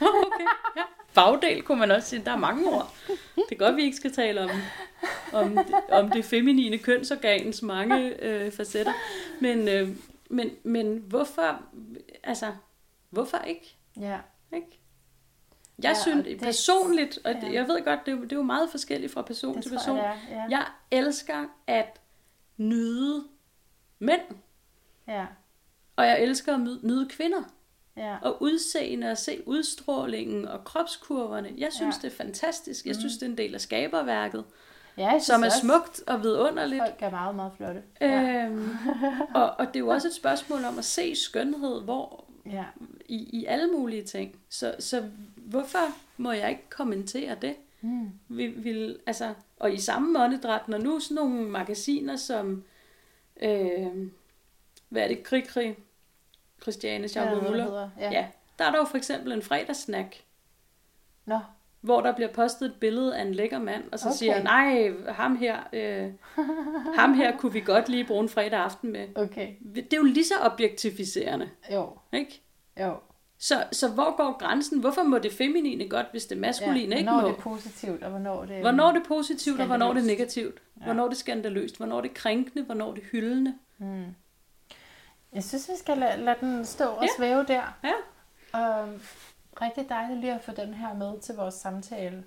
[0.00, 0.06] Ja.
[0.26, 0.44] okay,
[0.76, 0.82] ja.
[1.14, 2.94] Bagdel kunne man også sige, der er mange ord.
[3.36, 4.50] Det er godt, vi ikke skal tale om,
[5.32, 8.92] om, det, om det feminine kønsorganens mange øh, facetter,
[9.40, 9.88] men, øh,
[10.30, 11.62] men, men hvorfor,
[12.24, 12.52] altså,
[13.10, 13.76] hvorfor ikke?
[14.00, 14.18] Ja.
[14.54, 14.78] ikke?
[15.82, 17.52] Jeg Ja, synes det- personligt, og ja.
[17.52, 19.70] jeg ved godt, det er, jo- det er jo meget forskelligt fra person Det til
[19.70, 19.96] person.
[19.96, 20.40] jeg, det er.
[20.42, 20.46] Ja.
[20.50, 22.00] Jeg elsker at
[22.56, 23.24] nyde
[23.98, 24.20] mænd,
[25.08, 25.26] Ja.
[25.96, 27.42] og jeg elsker at nyde- kvinder.
[27.96, 28.16] Ja.
[28.22, 31.52] Og udseende og se udstrålingen og kropskurverne.
[31.58, 32.08] Jeg synes, Ja.
[32.08, 32.86] det er fantastisk.
[32.86, 34.44] Jeg synes, det er en del af skaberværket,
[34.96, 36.82] ja som er også, smukt og vidunderligt.
[36.82, 37.82] Folk er meget, meget flotte.
[38.00, 38.44] Ja.
[38.44, 38.76] Øhm,
[39.34, 42.64] og, og det er jo også et spørgsmål om at se skønhed hvor, ja.
[43.06, 44.36] i, i alle mulige ting.
[44.48, 47.56] Så, så hvorfor må jeg ikke kommentere det?
[47.80, 48.10] Mm.
[48.28, 52.64] Vi, vil, altså, og i samme åndedræt, når nu sådan nogle magasiner som,
[53.42, 54.10] øh,
[54.88, 55.76] hvad er det, Krig Krig,
[56.62, 58.04] Christiane Schaumburg ja.
[58.04, 58.10] Ja.
[58.10, 58.26] ja,
[58.58, 60.22] der er der jo for eksempel en fredagssnack,
[61.24, 61.38] Nå,
[61.82, 64.16] hvor der bliver postet et billede af en lækker mand, og så okay.
[64.16, 66.10] Siger nej, ham her, øh,
[66.98, 69.08] ham her kunne vi godt lige bruge en fredag aften med.
[69.14, 69.48] okay.
[69.74, 72.42] Det er jo lige så objektificerende, Jo, ikke?
[72.80, 72.94] jo.
[73.38, 74.80] Så, så hvor går grænsen?
[74.80, 77.28] Hvorfor må det feminine godt, hvis det maskuline ikke hvornår må?
[77.28, 78.60] er det positivt, og hvornår det...
[78.60, 80.62] Hvornår er det positivt, og hvornår er det negativt?
[80.80, 80.84] Ja.
[80.84, 81.76] Hvornår er det skandaløst?
[81.76, 82.64] Hvornår er det krænkende?
[82.64, 83.54] Hvornår er det hyldende?
[83.78, 84.04] Mm.
[85.32, 87.08] Jeg synes, vi skal lade, lade den stå og Ja.
[87.18, 87.62] svæve der.
[87.84, 87.92] Ja.
[88.58, 88.88] Og
[89.60, 92.24] rigtig dejligt lige at få den her med til vores samtale,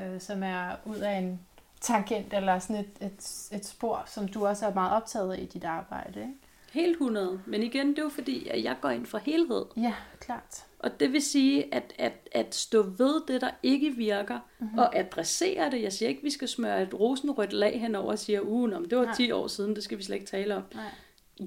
[0.00, 1.40] øh, som er ud af en
[1.80, 5.46] tangent eller sådan et, et, et spor, som du også er meget optaget af i
[5.46, 6.20] dit arbejde.
[6.20, 6.32] Ikke?
[6.72, 7.40] Helt 100.
[7.46, 9.64] Men igen, det er jo fordi, at jeg går ind for helhed.
[9.76, 10.64] Ja, klart.
[10.78, 14.66] Og det vil sige, at, at, at stå ved det, der ikke virker, Mhm.
[14.66, 14.78] mm-hmm.
[14.78, 15.82] og adressere det.
[15.82, 18.78] Jeg siger ikke, at vi skal smøre et rosenrødt lag henover og sige, uh, nå,
[18.78, 19.14] men det var Nej.
[19.14, 20.62] 10 år siden, det skal vi slet ikke tale om.
[20.74, 20.84] Nej.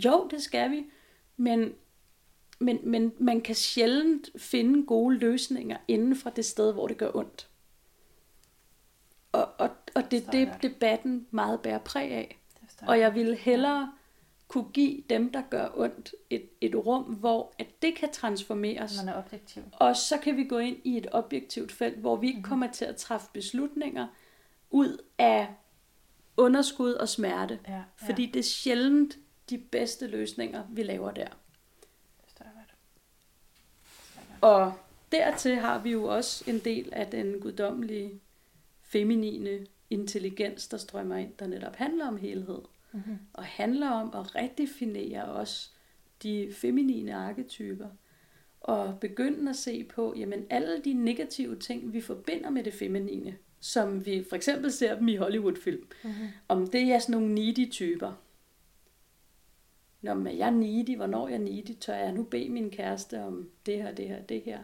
[0.06, 0.86] Jo, det skal vi,
[1.38, 1.74] men
[2.60, 7.12] men, men man kan sjældent finde gode løsninger inden for det sted, hvor det gør
[7.16, 7.50] ondt.
[9.32, 12.40] Og, og, og det er det, debatten meget bærer præg af.
[12.88, 13.92] Og jeg ville hellere
[14.48, 19.04] kunne give dem, der gør ondt, et, et rum, hvor at det kan transformeres.
[19.06, 19.64] Man er objektiv.
[19.72, 22.50] Og så kan vi gå ind i et objektivt felt, hvor vi ikke mm-hmm.
[22.50, 24.08] kommer til at træffe beslutninger
[24.70, 25.48] ud af
[26.38, 27.60] underskud og smerte.
[27.68, 27.84] Ja, ja.
[27.96, 29.18] Fordi det er sjældent
[29.50, 31.28] de bedste løsninger, vi laver der.
[34.46, 34.74] Og
[35.12, 38.20] dertil har vi jo også en del af den guddommelige,
[38.82, 42.62] feminine intelligens, der strømmer ind, der netop handler om helhed.
[42.92, 43.18] Mm-hmm.
[43.34, 45.70] Og handler om at redefinere også
[46.24, 47.88] de feminine arketyper.
[48.62, 53.36] Og begynde at se på, jamen alle de negative ting, vi forbinder med det feminine,
[53.60, 56.28] som vi for eksempel ser dem i Hollywood-film, mm-hmm.
[56.48, 58.14] om det er sådan nogle needy typer.
[60.06, 63.22] Når man jeg er needy, hvornår jeg er needy, tør jeg nu bede min kæreste
[63.24, 64.60] om det her, det her, det her.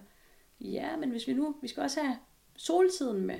[0.60, 2.18] Ja, men hvis vi nu, vi skal også have
[2.58, 3.40] solsiden med.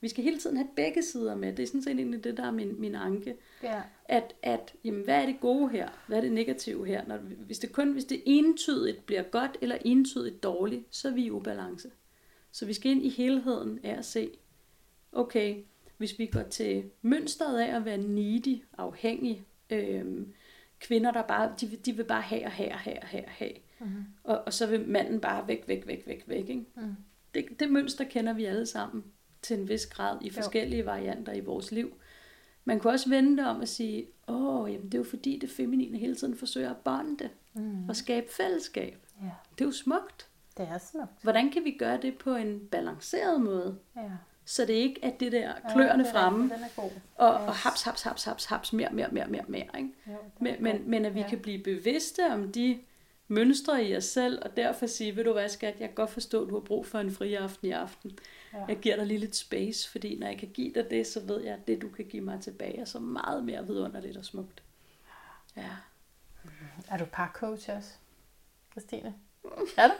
[0.00, 1.52] Vi skal hele tiden have begge sider med.
[1.52, 3.36] Det er sådan set egentlig det, der er min, min anke.
[3.62, 3.82] Ja.
[4.04, 5.88] At, at jamen, hvad er det gode her?
[6.06, 7.06] Hvad er det negative her?
[7.06, 11.24] Når, hvis det kun hvis det entydigt bliver godt eller entydigt dårligt, så er vi
[11.24, 11.90] i ubalance.
[12.52, 14.30] Så vi skal ind i helheden af at se,
[15.12, 15.56] okay,
[15.96, 20.32] hvis vi går til mønstret af at være needy, afhængig, øhm,
[20.80, 23.30] kvinder, der bare, de, de vil bare have og have og have og have, og,
[23.30, 23.52] have.
[23.80, 24.04] Mm-hmm.
[24.24, 26.48] og, og så vil manden bare væk, væk, væk, væk, væk.
[26.48, 26.64] Ikke?
[26.76, 26.94] Mm.
[27.34, 29.04] Det, det mønster kender vi alle sammen
[29.42, 30.84] til en vis grad i forskellige jo.
[30.84, 31.92] varianter i vores liv.
[32.64, 35.50] Man kunne også vende det om at sige, åh, jamen det er jo fordi det
[35.50, 37.88] feminine hele tiden forsøger at bonde mm.
[37.88, 38.98] og skabe fællesskab.
[39.22, 39.30] Ja.
[39.58, 40.28] Det er jo smukt.
[40.56, 41.22] Det er smukt.
[41.22, 43.78] Hvordan kan vi gøre det på en balanceret måde?
[43.96, 44.10] Ja.
[44.44, 46.90] Så det ikke er det der kløerne ja, fremme, den er god.
[47.14, 49.66] og, og haps, haps, haps, haps, haps, mere, mere, mere, mere, mere.
[49.78, 49.90] Ikke?
[50.06, 51.28] Jo, men, men, men at vi ja.
[51.28, 52.80] kan blive bevidste om de
[53.28, 56.42] mønstre i os selv, og derfor sige, ved du hvad skat, jeg kan godt forstå,
[56.42, 58.18] at du har brug for en fri aften i aften.
[58.52, 58.64] Ja.
[58.68, 61.40] Jeg giver dig lige lidt space, fordi når jeg kan give dig det, så ved
[61.42, 64.62] jeg, at det du kan give mig tilbage er så meget mere vidunderligt og smukt.
[65.56, 65.70] Ja.
[66.90, 67.90] Er du parcoach også,
[68.70, 69.14] Christine?
[69.76, 69.94] Er du?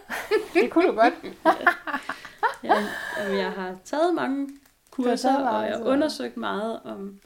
[0.54, 1.14] det kunne du godt.
[2.64, 2.74] ja,
[3.16, 4.48] jeg har taget mange
[4.90, 7.20] kurser, og jeg har undersøgt meget om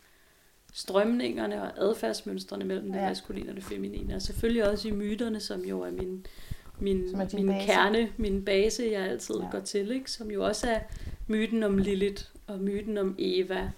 [0.73, 3.09] strømningerne og adfærdsmønstrene mellem det ja.
[3.09, 4.15] maskuline og det feminine.
[4.15, 6.27] Og selvfølgelig også i myterne, som jo er min,
[6.79, 7.67] min, er min base.
[7.67, 9.51] kerne, min base, jeg altid ja.
[9.51, 10.11] går til, ikke?
[10.11, 10.79] som jo også er
[11.27, 13.59] myten om Lilith og myten om Eva.
[13.59, 13.71] Ja.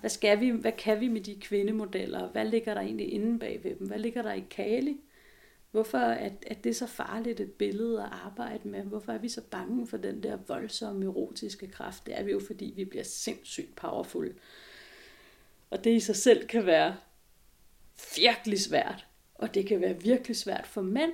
[0.00, 2.28] Hvad, skal vi, hvad kan vi med de kvindemodeller?
[2.28, 3.86] Hvad ligger der egentlig inde bag ved dem?
[3.86, 4.96] Hvad ligger der i Kali?
[5.74, 8.82] Hvorfor er, er det så farligt et billede at arbejde med?
[8.82, 12.06] Hvorfor er vi så bange for den der voldsomme erotiske kraft?
[12.06, 14.34] Det er vi jo, fordi vi bliver sindssygt powerful.
[15.70, 16.96] Og det i sig selv kan være
[18.16, 19.06] virkelig svært.
[19.34, 21.12] Og det kan være virkelig svært for mænd,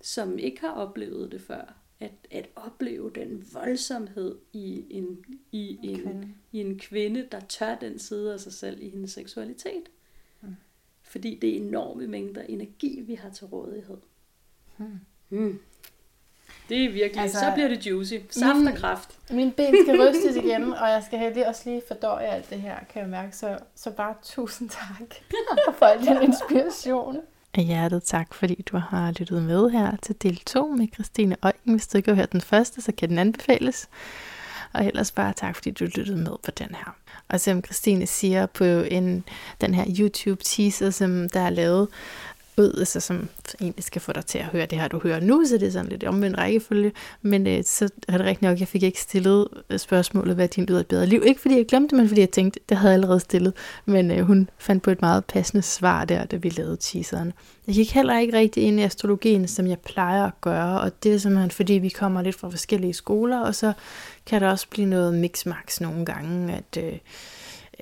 [0.00, 1.76] som ikke har oplevet det før.
[2.00, 6.34] At, at opleve den voldsomhed i en, i, en, kvinde.
[6.52, 9.88] i en kvinde, der tør den side af sig selv i hendes seksualitet.
[11.12, 13.96] Fordi det er enorme mængder energi, vi har til rådighed.
[14.78, 15.00] Mm.
[15.28, 15.60] Mm.
[16.68, 18.14] Det er virkelig, altså, så bliver det juicy.
[18.30, 19.18] Saft min, og kraft.
[19.30, 22.76] Min ben skal rystes igen, og jeg skal heldig også lige fordøje alt det her,
[22.92, 23.36] kan jeg mærke.
[23.36, 25.14] Så, så bare tusind tak
[25.78, 27.16] for al den inspiration.
[27.54, 31.72] Af hjertet tak, fordi du har lyttet med her til del 2 med Christine Øjken.
[31.72, 33.88] Hvis du ikke har hørt den første, så kan den anbefales.
[34.72, 36.96] Og ellers bare tak, fordi du lyttede med på den her.
[37.32, 39.24] Og som Christine siger på en,
[39.60, 41.88] den her YouTube teaser, som der er lavet,
[42.58, 43.28] ud, altså, som
[43.60, 45.70] egentlig skal få dig til at høre det her, du hører nu, så det er
[45.70, 46.92] sådan lidt omvendt rækkefølge,
[47.22, 50.64] men øh, så er det rigtigt nok, jeg fik ikke stillet øh, spørgsmålet, hvad din
[50.64, 51.22] lyder et bedre liv.
[51.26, 53.52] Ikke fordi jeg glemte men fordi jeg tænkte, det havde jeg allerede stillet,
[53.84, 57.32] men øh, hun fandt på et meget passende svar der, da vi lavede teaseren.
[57.66, 61.14] Jeg gik heller ikke rigtig ind i astrologien, som jeg plejer at gøre, og det
[61.14, 63.72] er simpelthen fordi, vi kommer lidt fra forskellige skoler, og så
[64.26, 66.84] kan der også blive noget mix-max nogle gange, at...
[66.84, 66.98] Øh,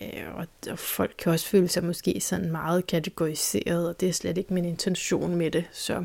[0.01, 4.13] Øh, og, og folk kan også føle sig måske sådan meget kategoriseret, og det er
[4.13, 5.65] slet ikke min intention med det.
[5.73, 6.05] Så,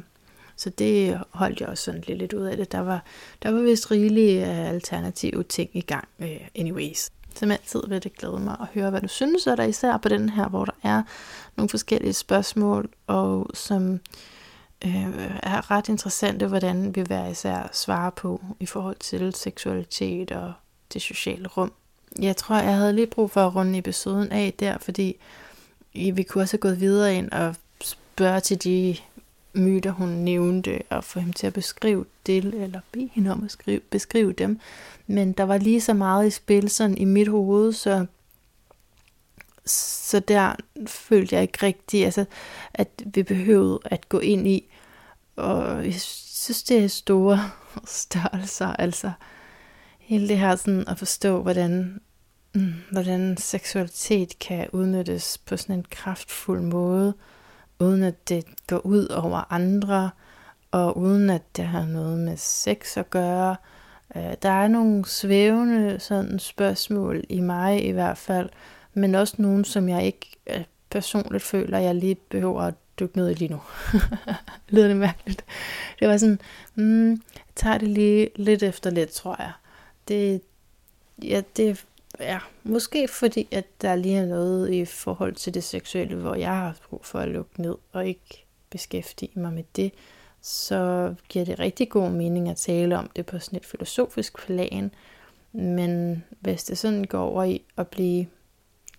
[0.55, 2.71] så det holdt jeg også sådan lidt, lidt ud af det.
[2.71, 3.03] Der var,
[3.43, 7.11] der var vist rigelige uh, alternative ting i gang uh, anyways.
[7.35, 10.09] Som altid vil det glæde mig at høre, hvad du synes, af der især på
[10.09, 11.03] den her, hvor der er
[11.55, 13.99] nogle forskellige spørgsmål, og som
[14.85, 20.53] øh, er ret interessante, hvordan vi hver især svarer på i forhold til seksualitet og
[20.93, 21.71] det sociale rum
[22.19, 25.17] jeg tror, jeg havde lige brug for at runde episoden af der, fordi
[25.93, 28.97] vi kunne også have gået videre ind og spørge til de
[29.53, 33.51] myter, hun nævnte, og få ham til at beskrive det, eller bede hende om at
[33.51, 34.59] skrive, beskrive dem.
[35.07, 38.05] Men der var lige så meget i spil sådan i mit hoved, så,
[39.65, 40.55] så der
[40.87, 42.25] følte jeg ikke rigtigt, altså,
[42.73, 44.65] at vi behøvede at gå ind i
[45.35, 47.51] og synes, det er store
[47.85, 48.67] størrelser.
[48.67, 49.11] Altså
[50.05, 52.01] hele det her sådan at forstå, hvordan,
[52.55, 57.13] mm, hvordan seksualitet kan udnyttes på sådan en kraftfuld måde,
[57.79, 60.09] uden at det går ud over andre,
[60.71, 63.55] og uden at det har noget med sex at gøre.
[64.15, 68.49] Øh, der er nogle svævende sådan spørgsmål i mig i hvert fald,
[68.93, 73.29] men også nogle, som jeg ikke øh, personligt føler, jeg lige behøver at dykke ned
[73.29, 73.61] i lige nu.
[74.69, 75.45] Lyder det mærkeligt?
[75.99, 76.39] Det var sådan,
[76.75, 79.51] mm, jeg tager det lige lidt efter lidt, tror jeg.
[80.07, 80.41] Det,
[81.23, 81.85] ja, det
[82.19, 86.55] ja, måske fordi, at der lige er noget i forhold til det seksuelle, hvor jeg
[86.55, 89.91] har brug for at lukke ned og ikke beskæftige mig med det,
[90.41, 94.91] så giver det rigtig god mening at tale om det på sådan et filosofisk plan.
[95.51, 98.27] Men hvis det sådan går over i at blive,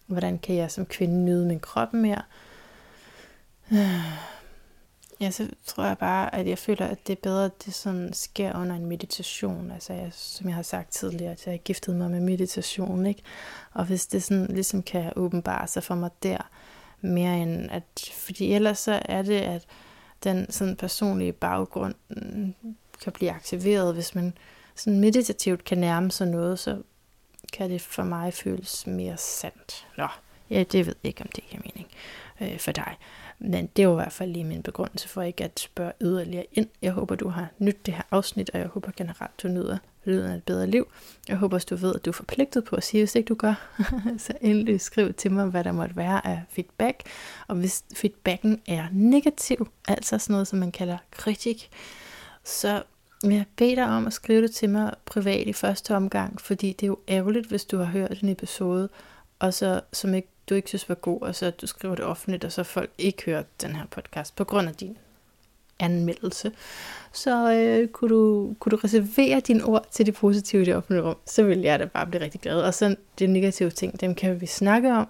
[0.07, 2.23] hvordan kan jeg som kvinde nyde min krop mere,
[5.21, 8.13] Ja, så tror jeg bare, at jeg føler, at det er bedre, at det sådan
[8.13, 9.71] sker under en meditation.
[9.71, 13.23] Altså, jeg, som jeg har sagt tidligere, at jeg har giftet mig med meditation, ikke?
[13.73, 16.49] Og hvis det sådan ligesom kan åbenbare sig for mig der,
[17.01, 19.67] mere end at, fordi ellers så er det, at
[20.25, 22.55] den sådan personlige baggrund mm,
[23.03, 24.33] kan blive aktiveret, hvis man
[24.75, 26.83] sådan meditativt kan nærme sig noget, så
[27.53, 29.87] kan det for mig føles mere sandt.
[29.97, 30.09] Nå,
[30.51, 31.89] ja, det ved jeg ikke, om det giver mening
[32.41, 32.97] øh, for dig.
[33.39, 36.67] Men det var i hvert fald lige min begrundelse for ikke at spørge yderligere ind.
[36.83, 40.31] Jeg håber, du har nydt det her afsnit, og jeg håber generelt, du nyder lyden
[40.31, 40.87] af et bedre liv.
[41.29, 43.35] Jeg håber også, du ved, at du er forpligtet på at sige, hvis ikke du
[43.35, 43.77] gør,
[44.19, 47.03] så endelig skriv til mig, hvad der måtte være af feedback.
[47.49, 51.71] Og hvis feedbacken er negativ, altså sådan noget, som man kalder kritik,
[52.45, 52.83] så
[53.25, 56.73] vil jeg bede dig om at skrive det til mig privat i første omgang, fordi
[56.73, 58.89] det er jo ærgerligt, hvis du har hørt en episode,
[59.39, 62.45] og så som ikke du ikke synes var god, og så du skriver det offentligt,
[62.45, 64.97] og så folk ikke hører den her podcast på grund af din
[65.79, 66.53] anmeldelse,
[67.13, 71.03] så øh, kunne, du, kunne du reservere dine ord til det positive i det offentlige
[71.03, 72.63] rum, så vil jeg da bare blive rigtig glad.
[72.63, 75.09] Og så de negative ting, dem kan vi snakke om,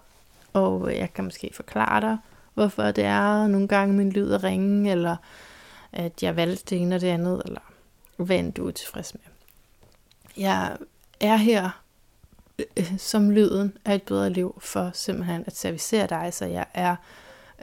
[0.53, 2.19] og jeg kan måske forklare dig,
[2.55, 5.17] hvorfor det er nogle gange min lyd at ringe, eller
[5.93, 7.61] at jeg valgte det ene og det andet, eller
[8.17, 9.23] hvad end du er tilfreds med.
[10.37, 10.77] Jeg
[11.21, 11.83] er her
[12.77, 16.97] øh, som lyden af et bedre liv, for simpelthen at servicere dig, så jeg er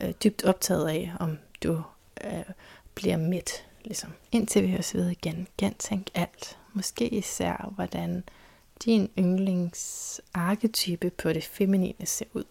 [0.01, 1.81] øh, dybt optaget af, om du
[2.23, 2.43] øh,
[2.95, 3.65] bliver midt.
[3.83, 4.13] Ligesom.
[4.31, 6.57] Indtil vi høres ved igen, gentænk alt.
[6.73, 8.23] Måske især, hvordan
[8.85, 12.43] din yndlingsarketype på det feminine ser ud.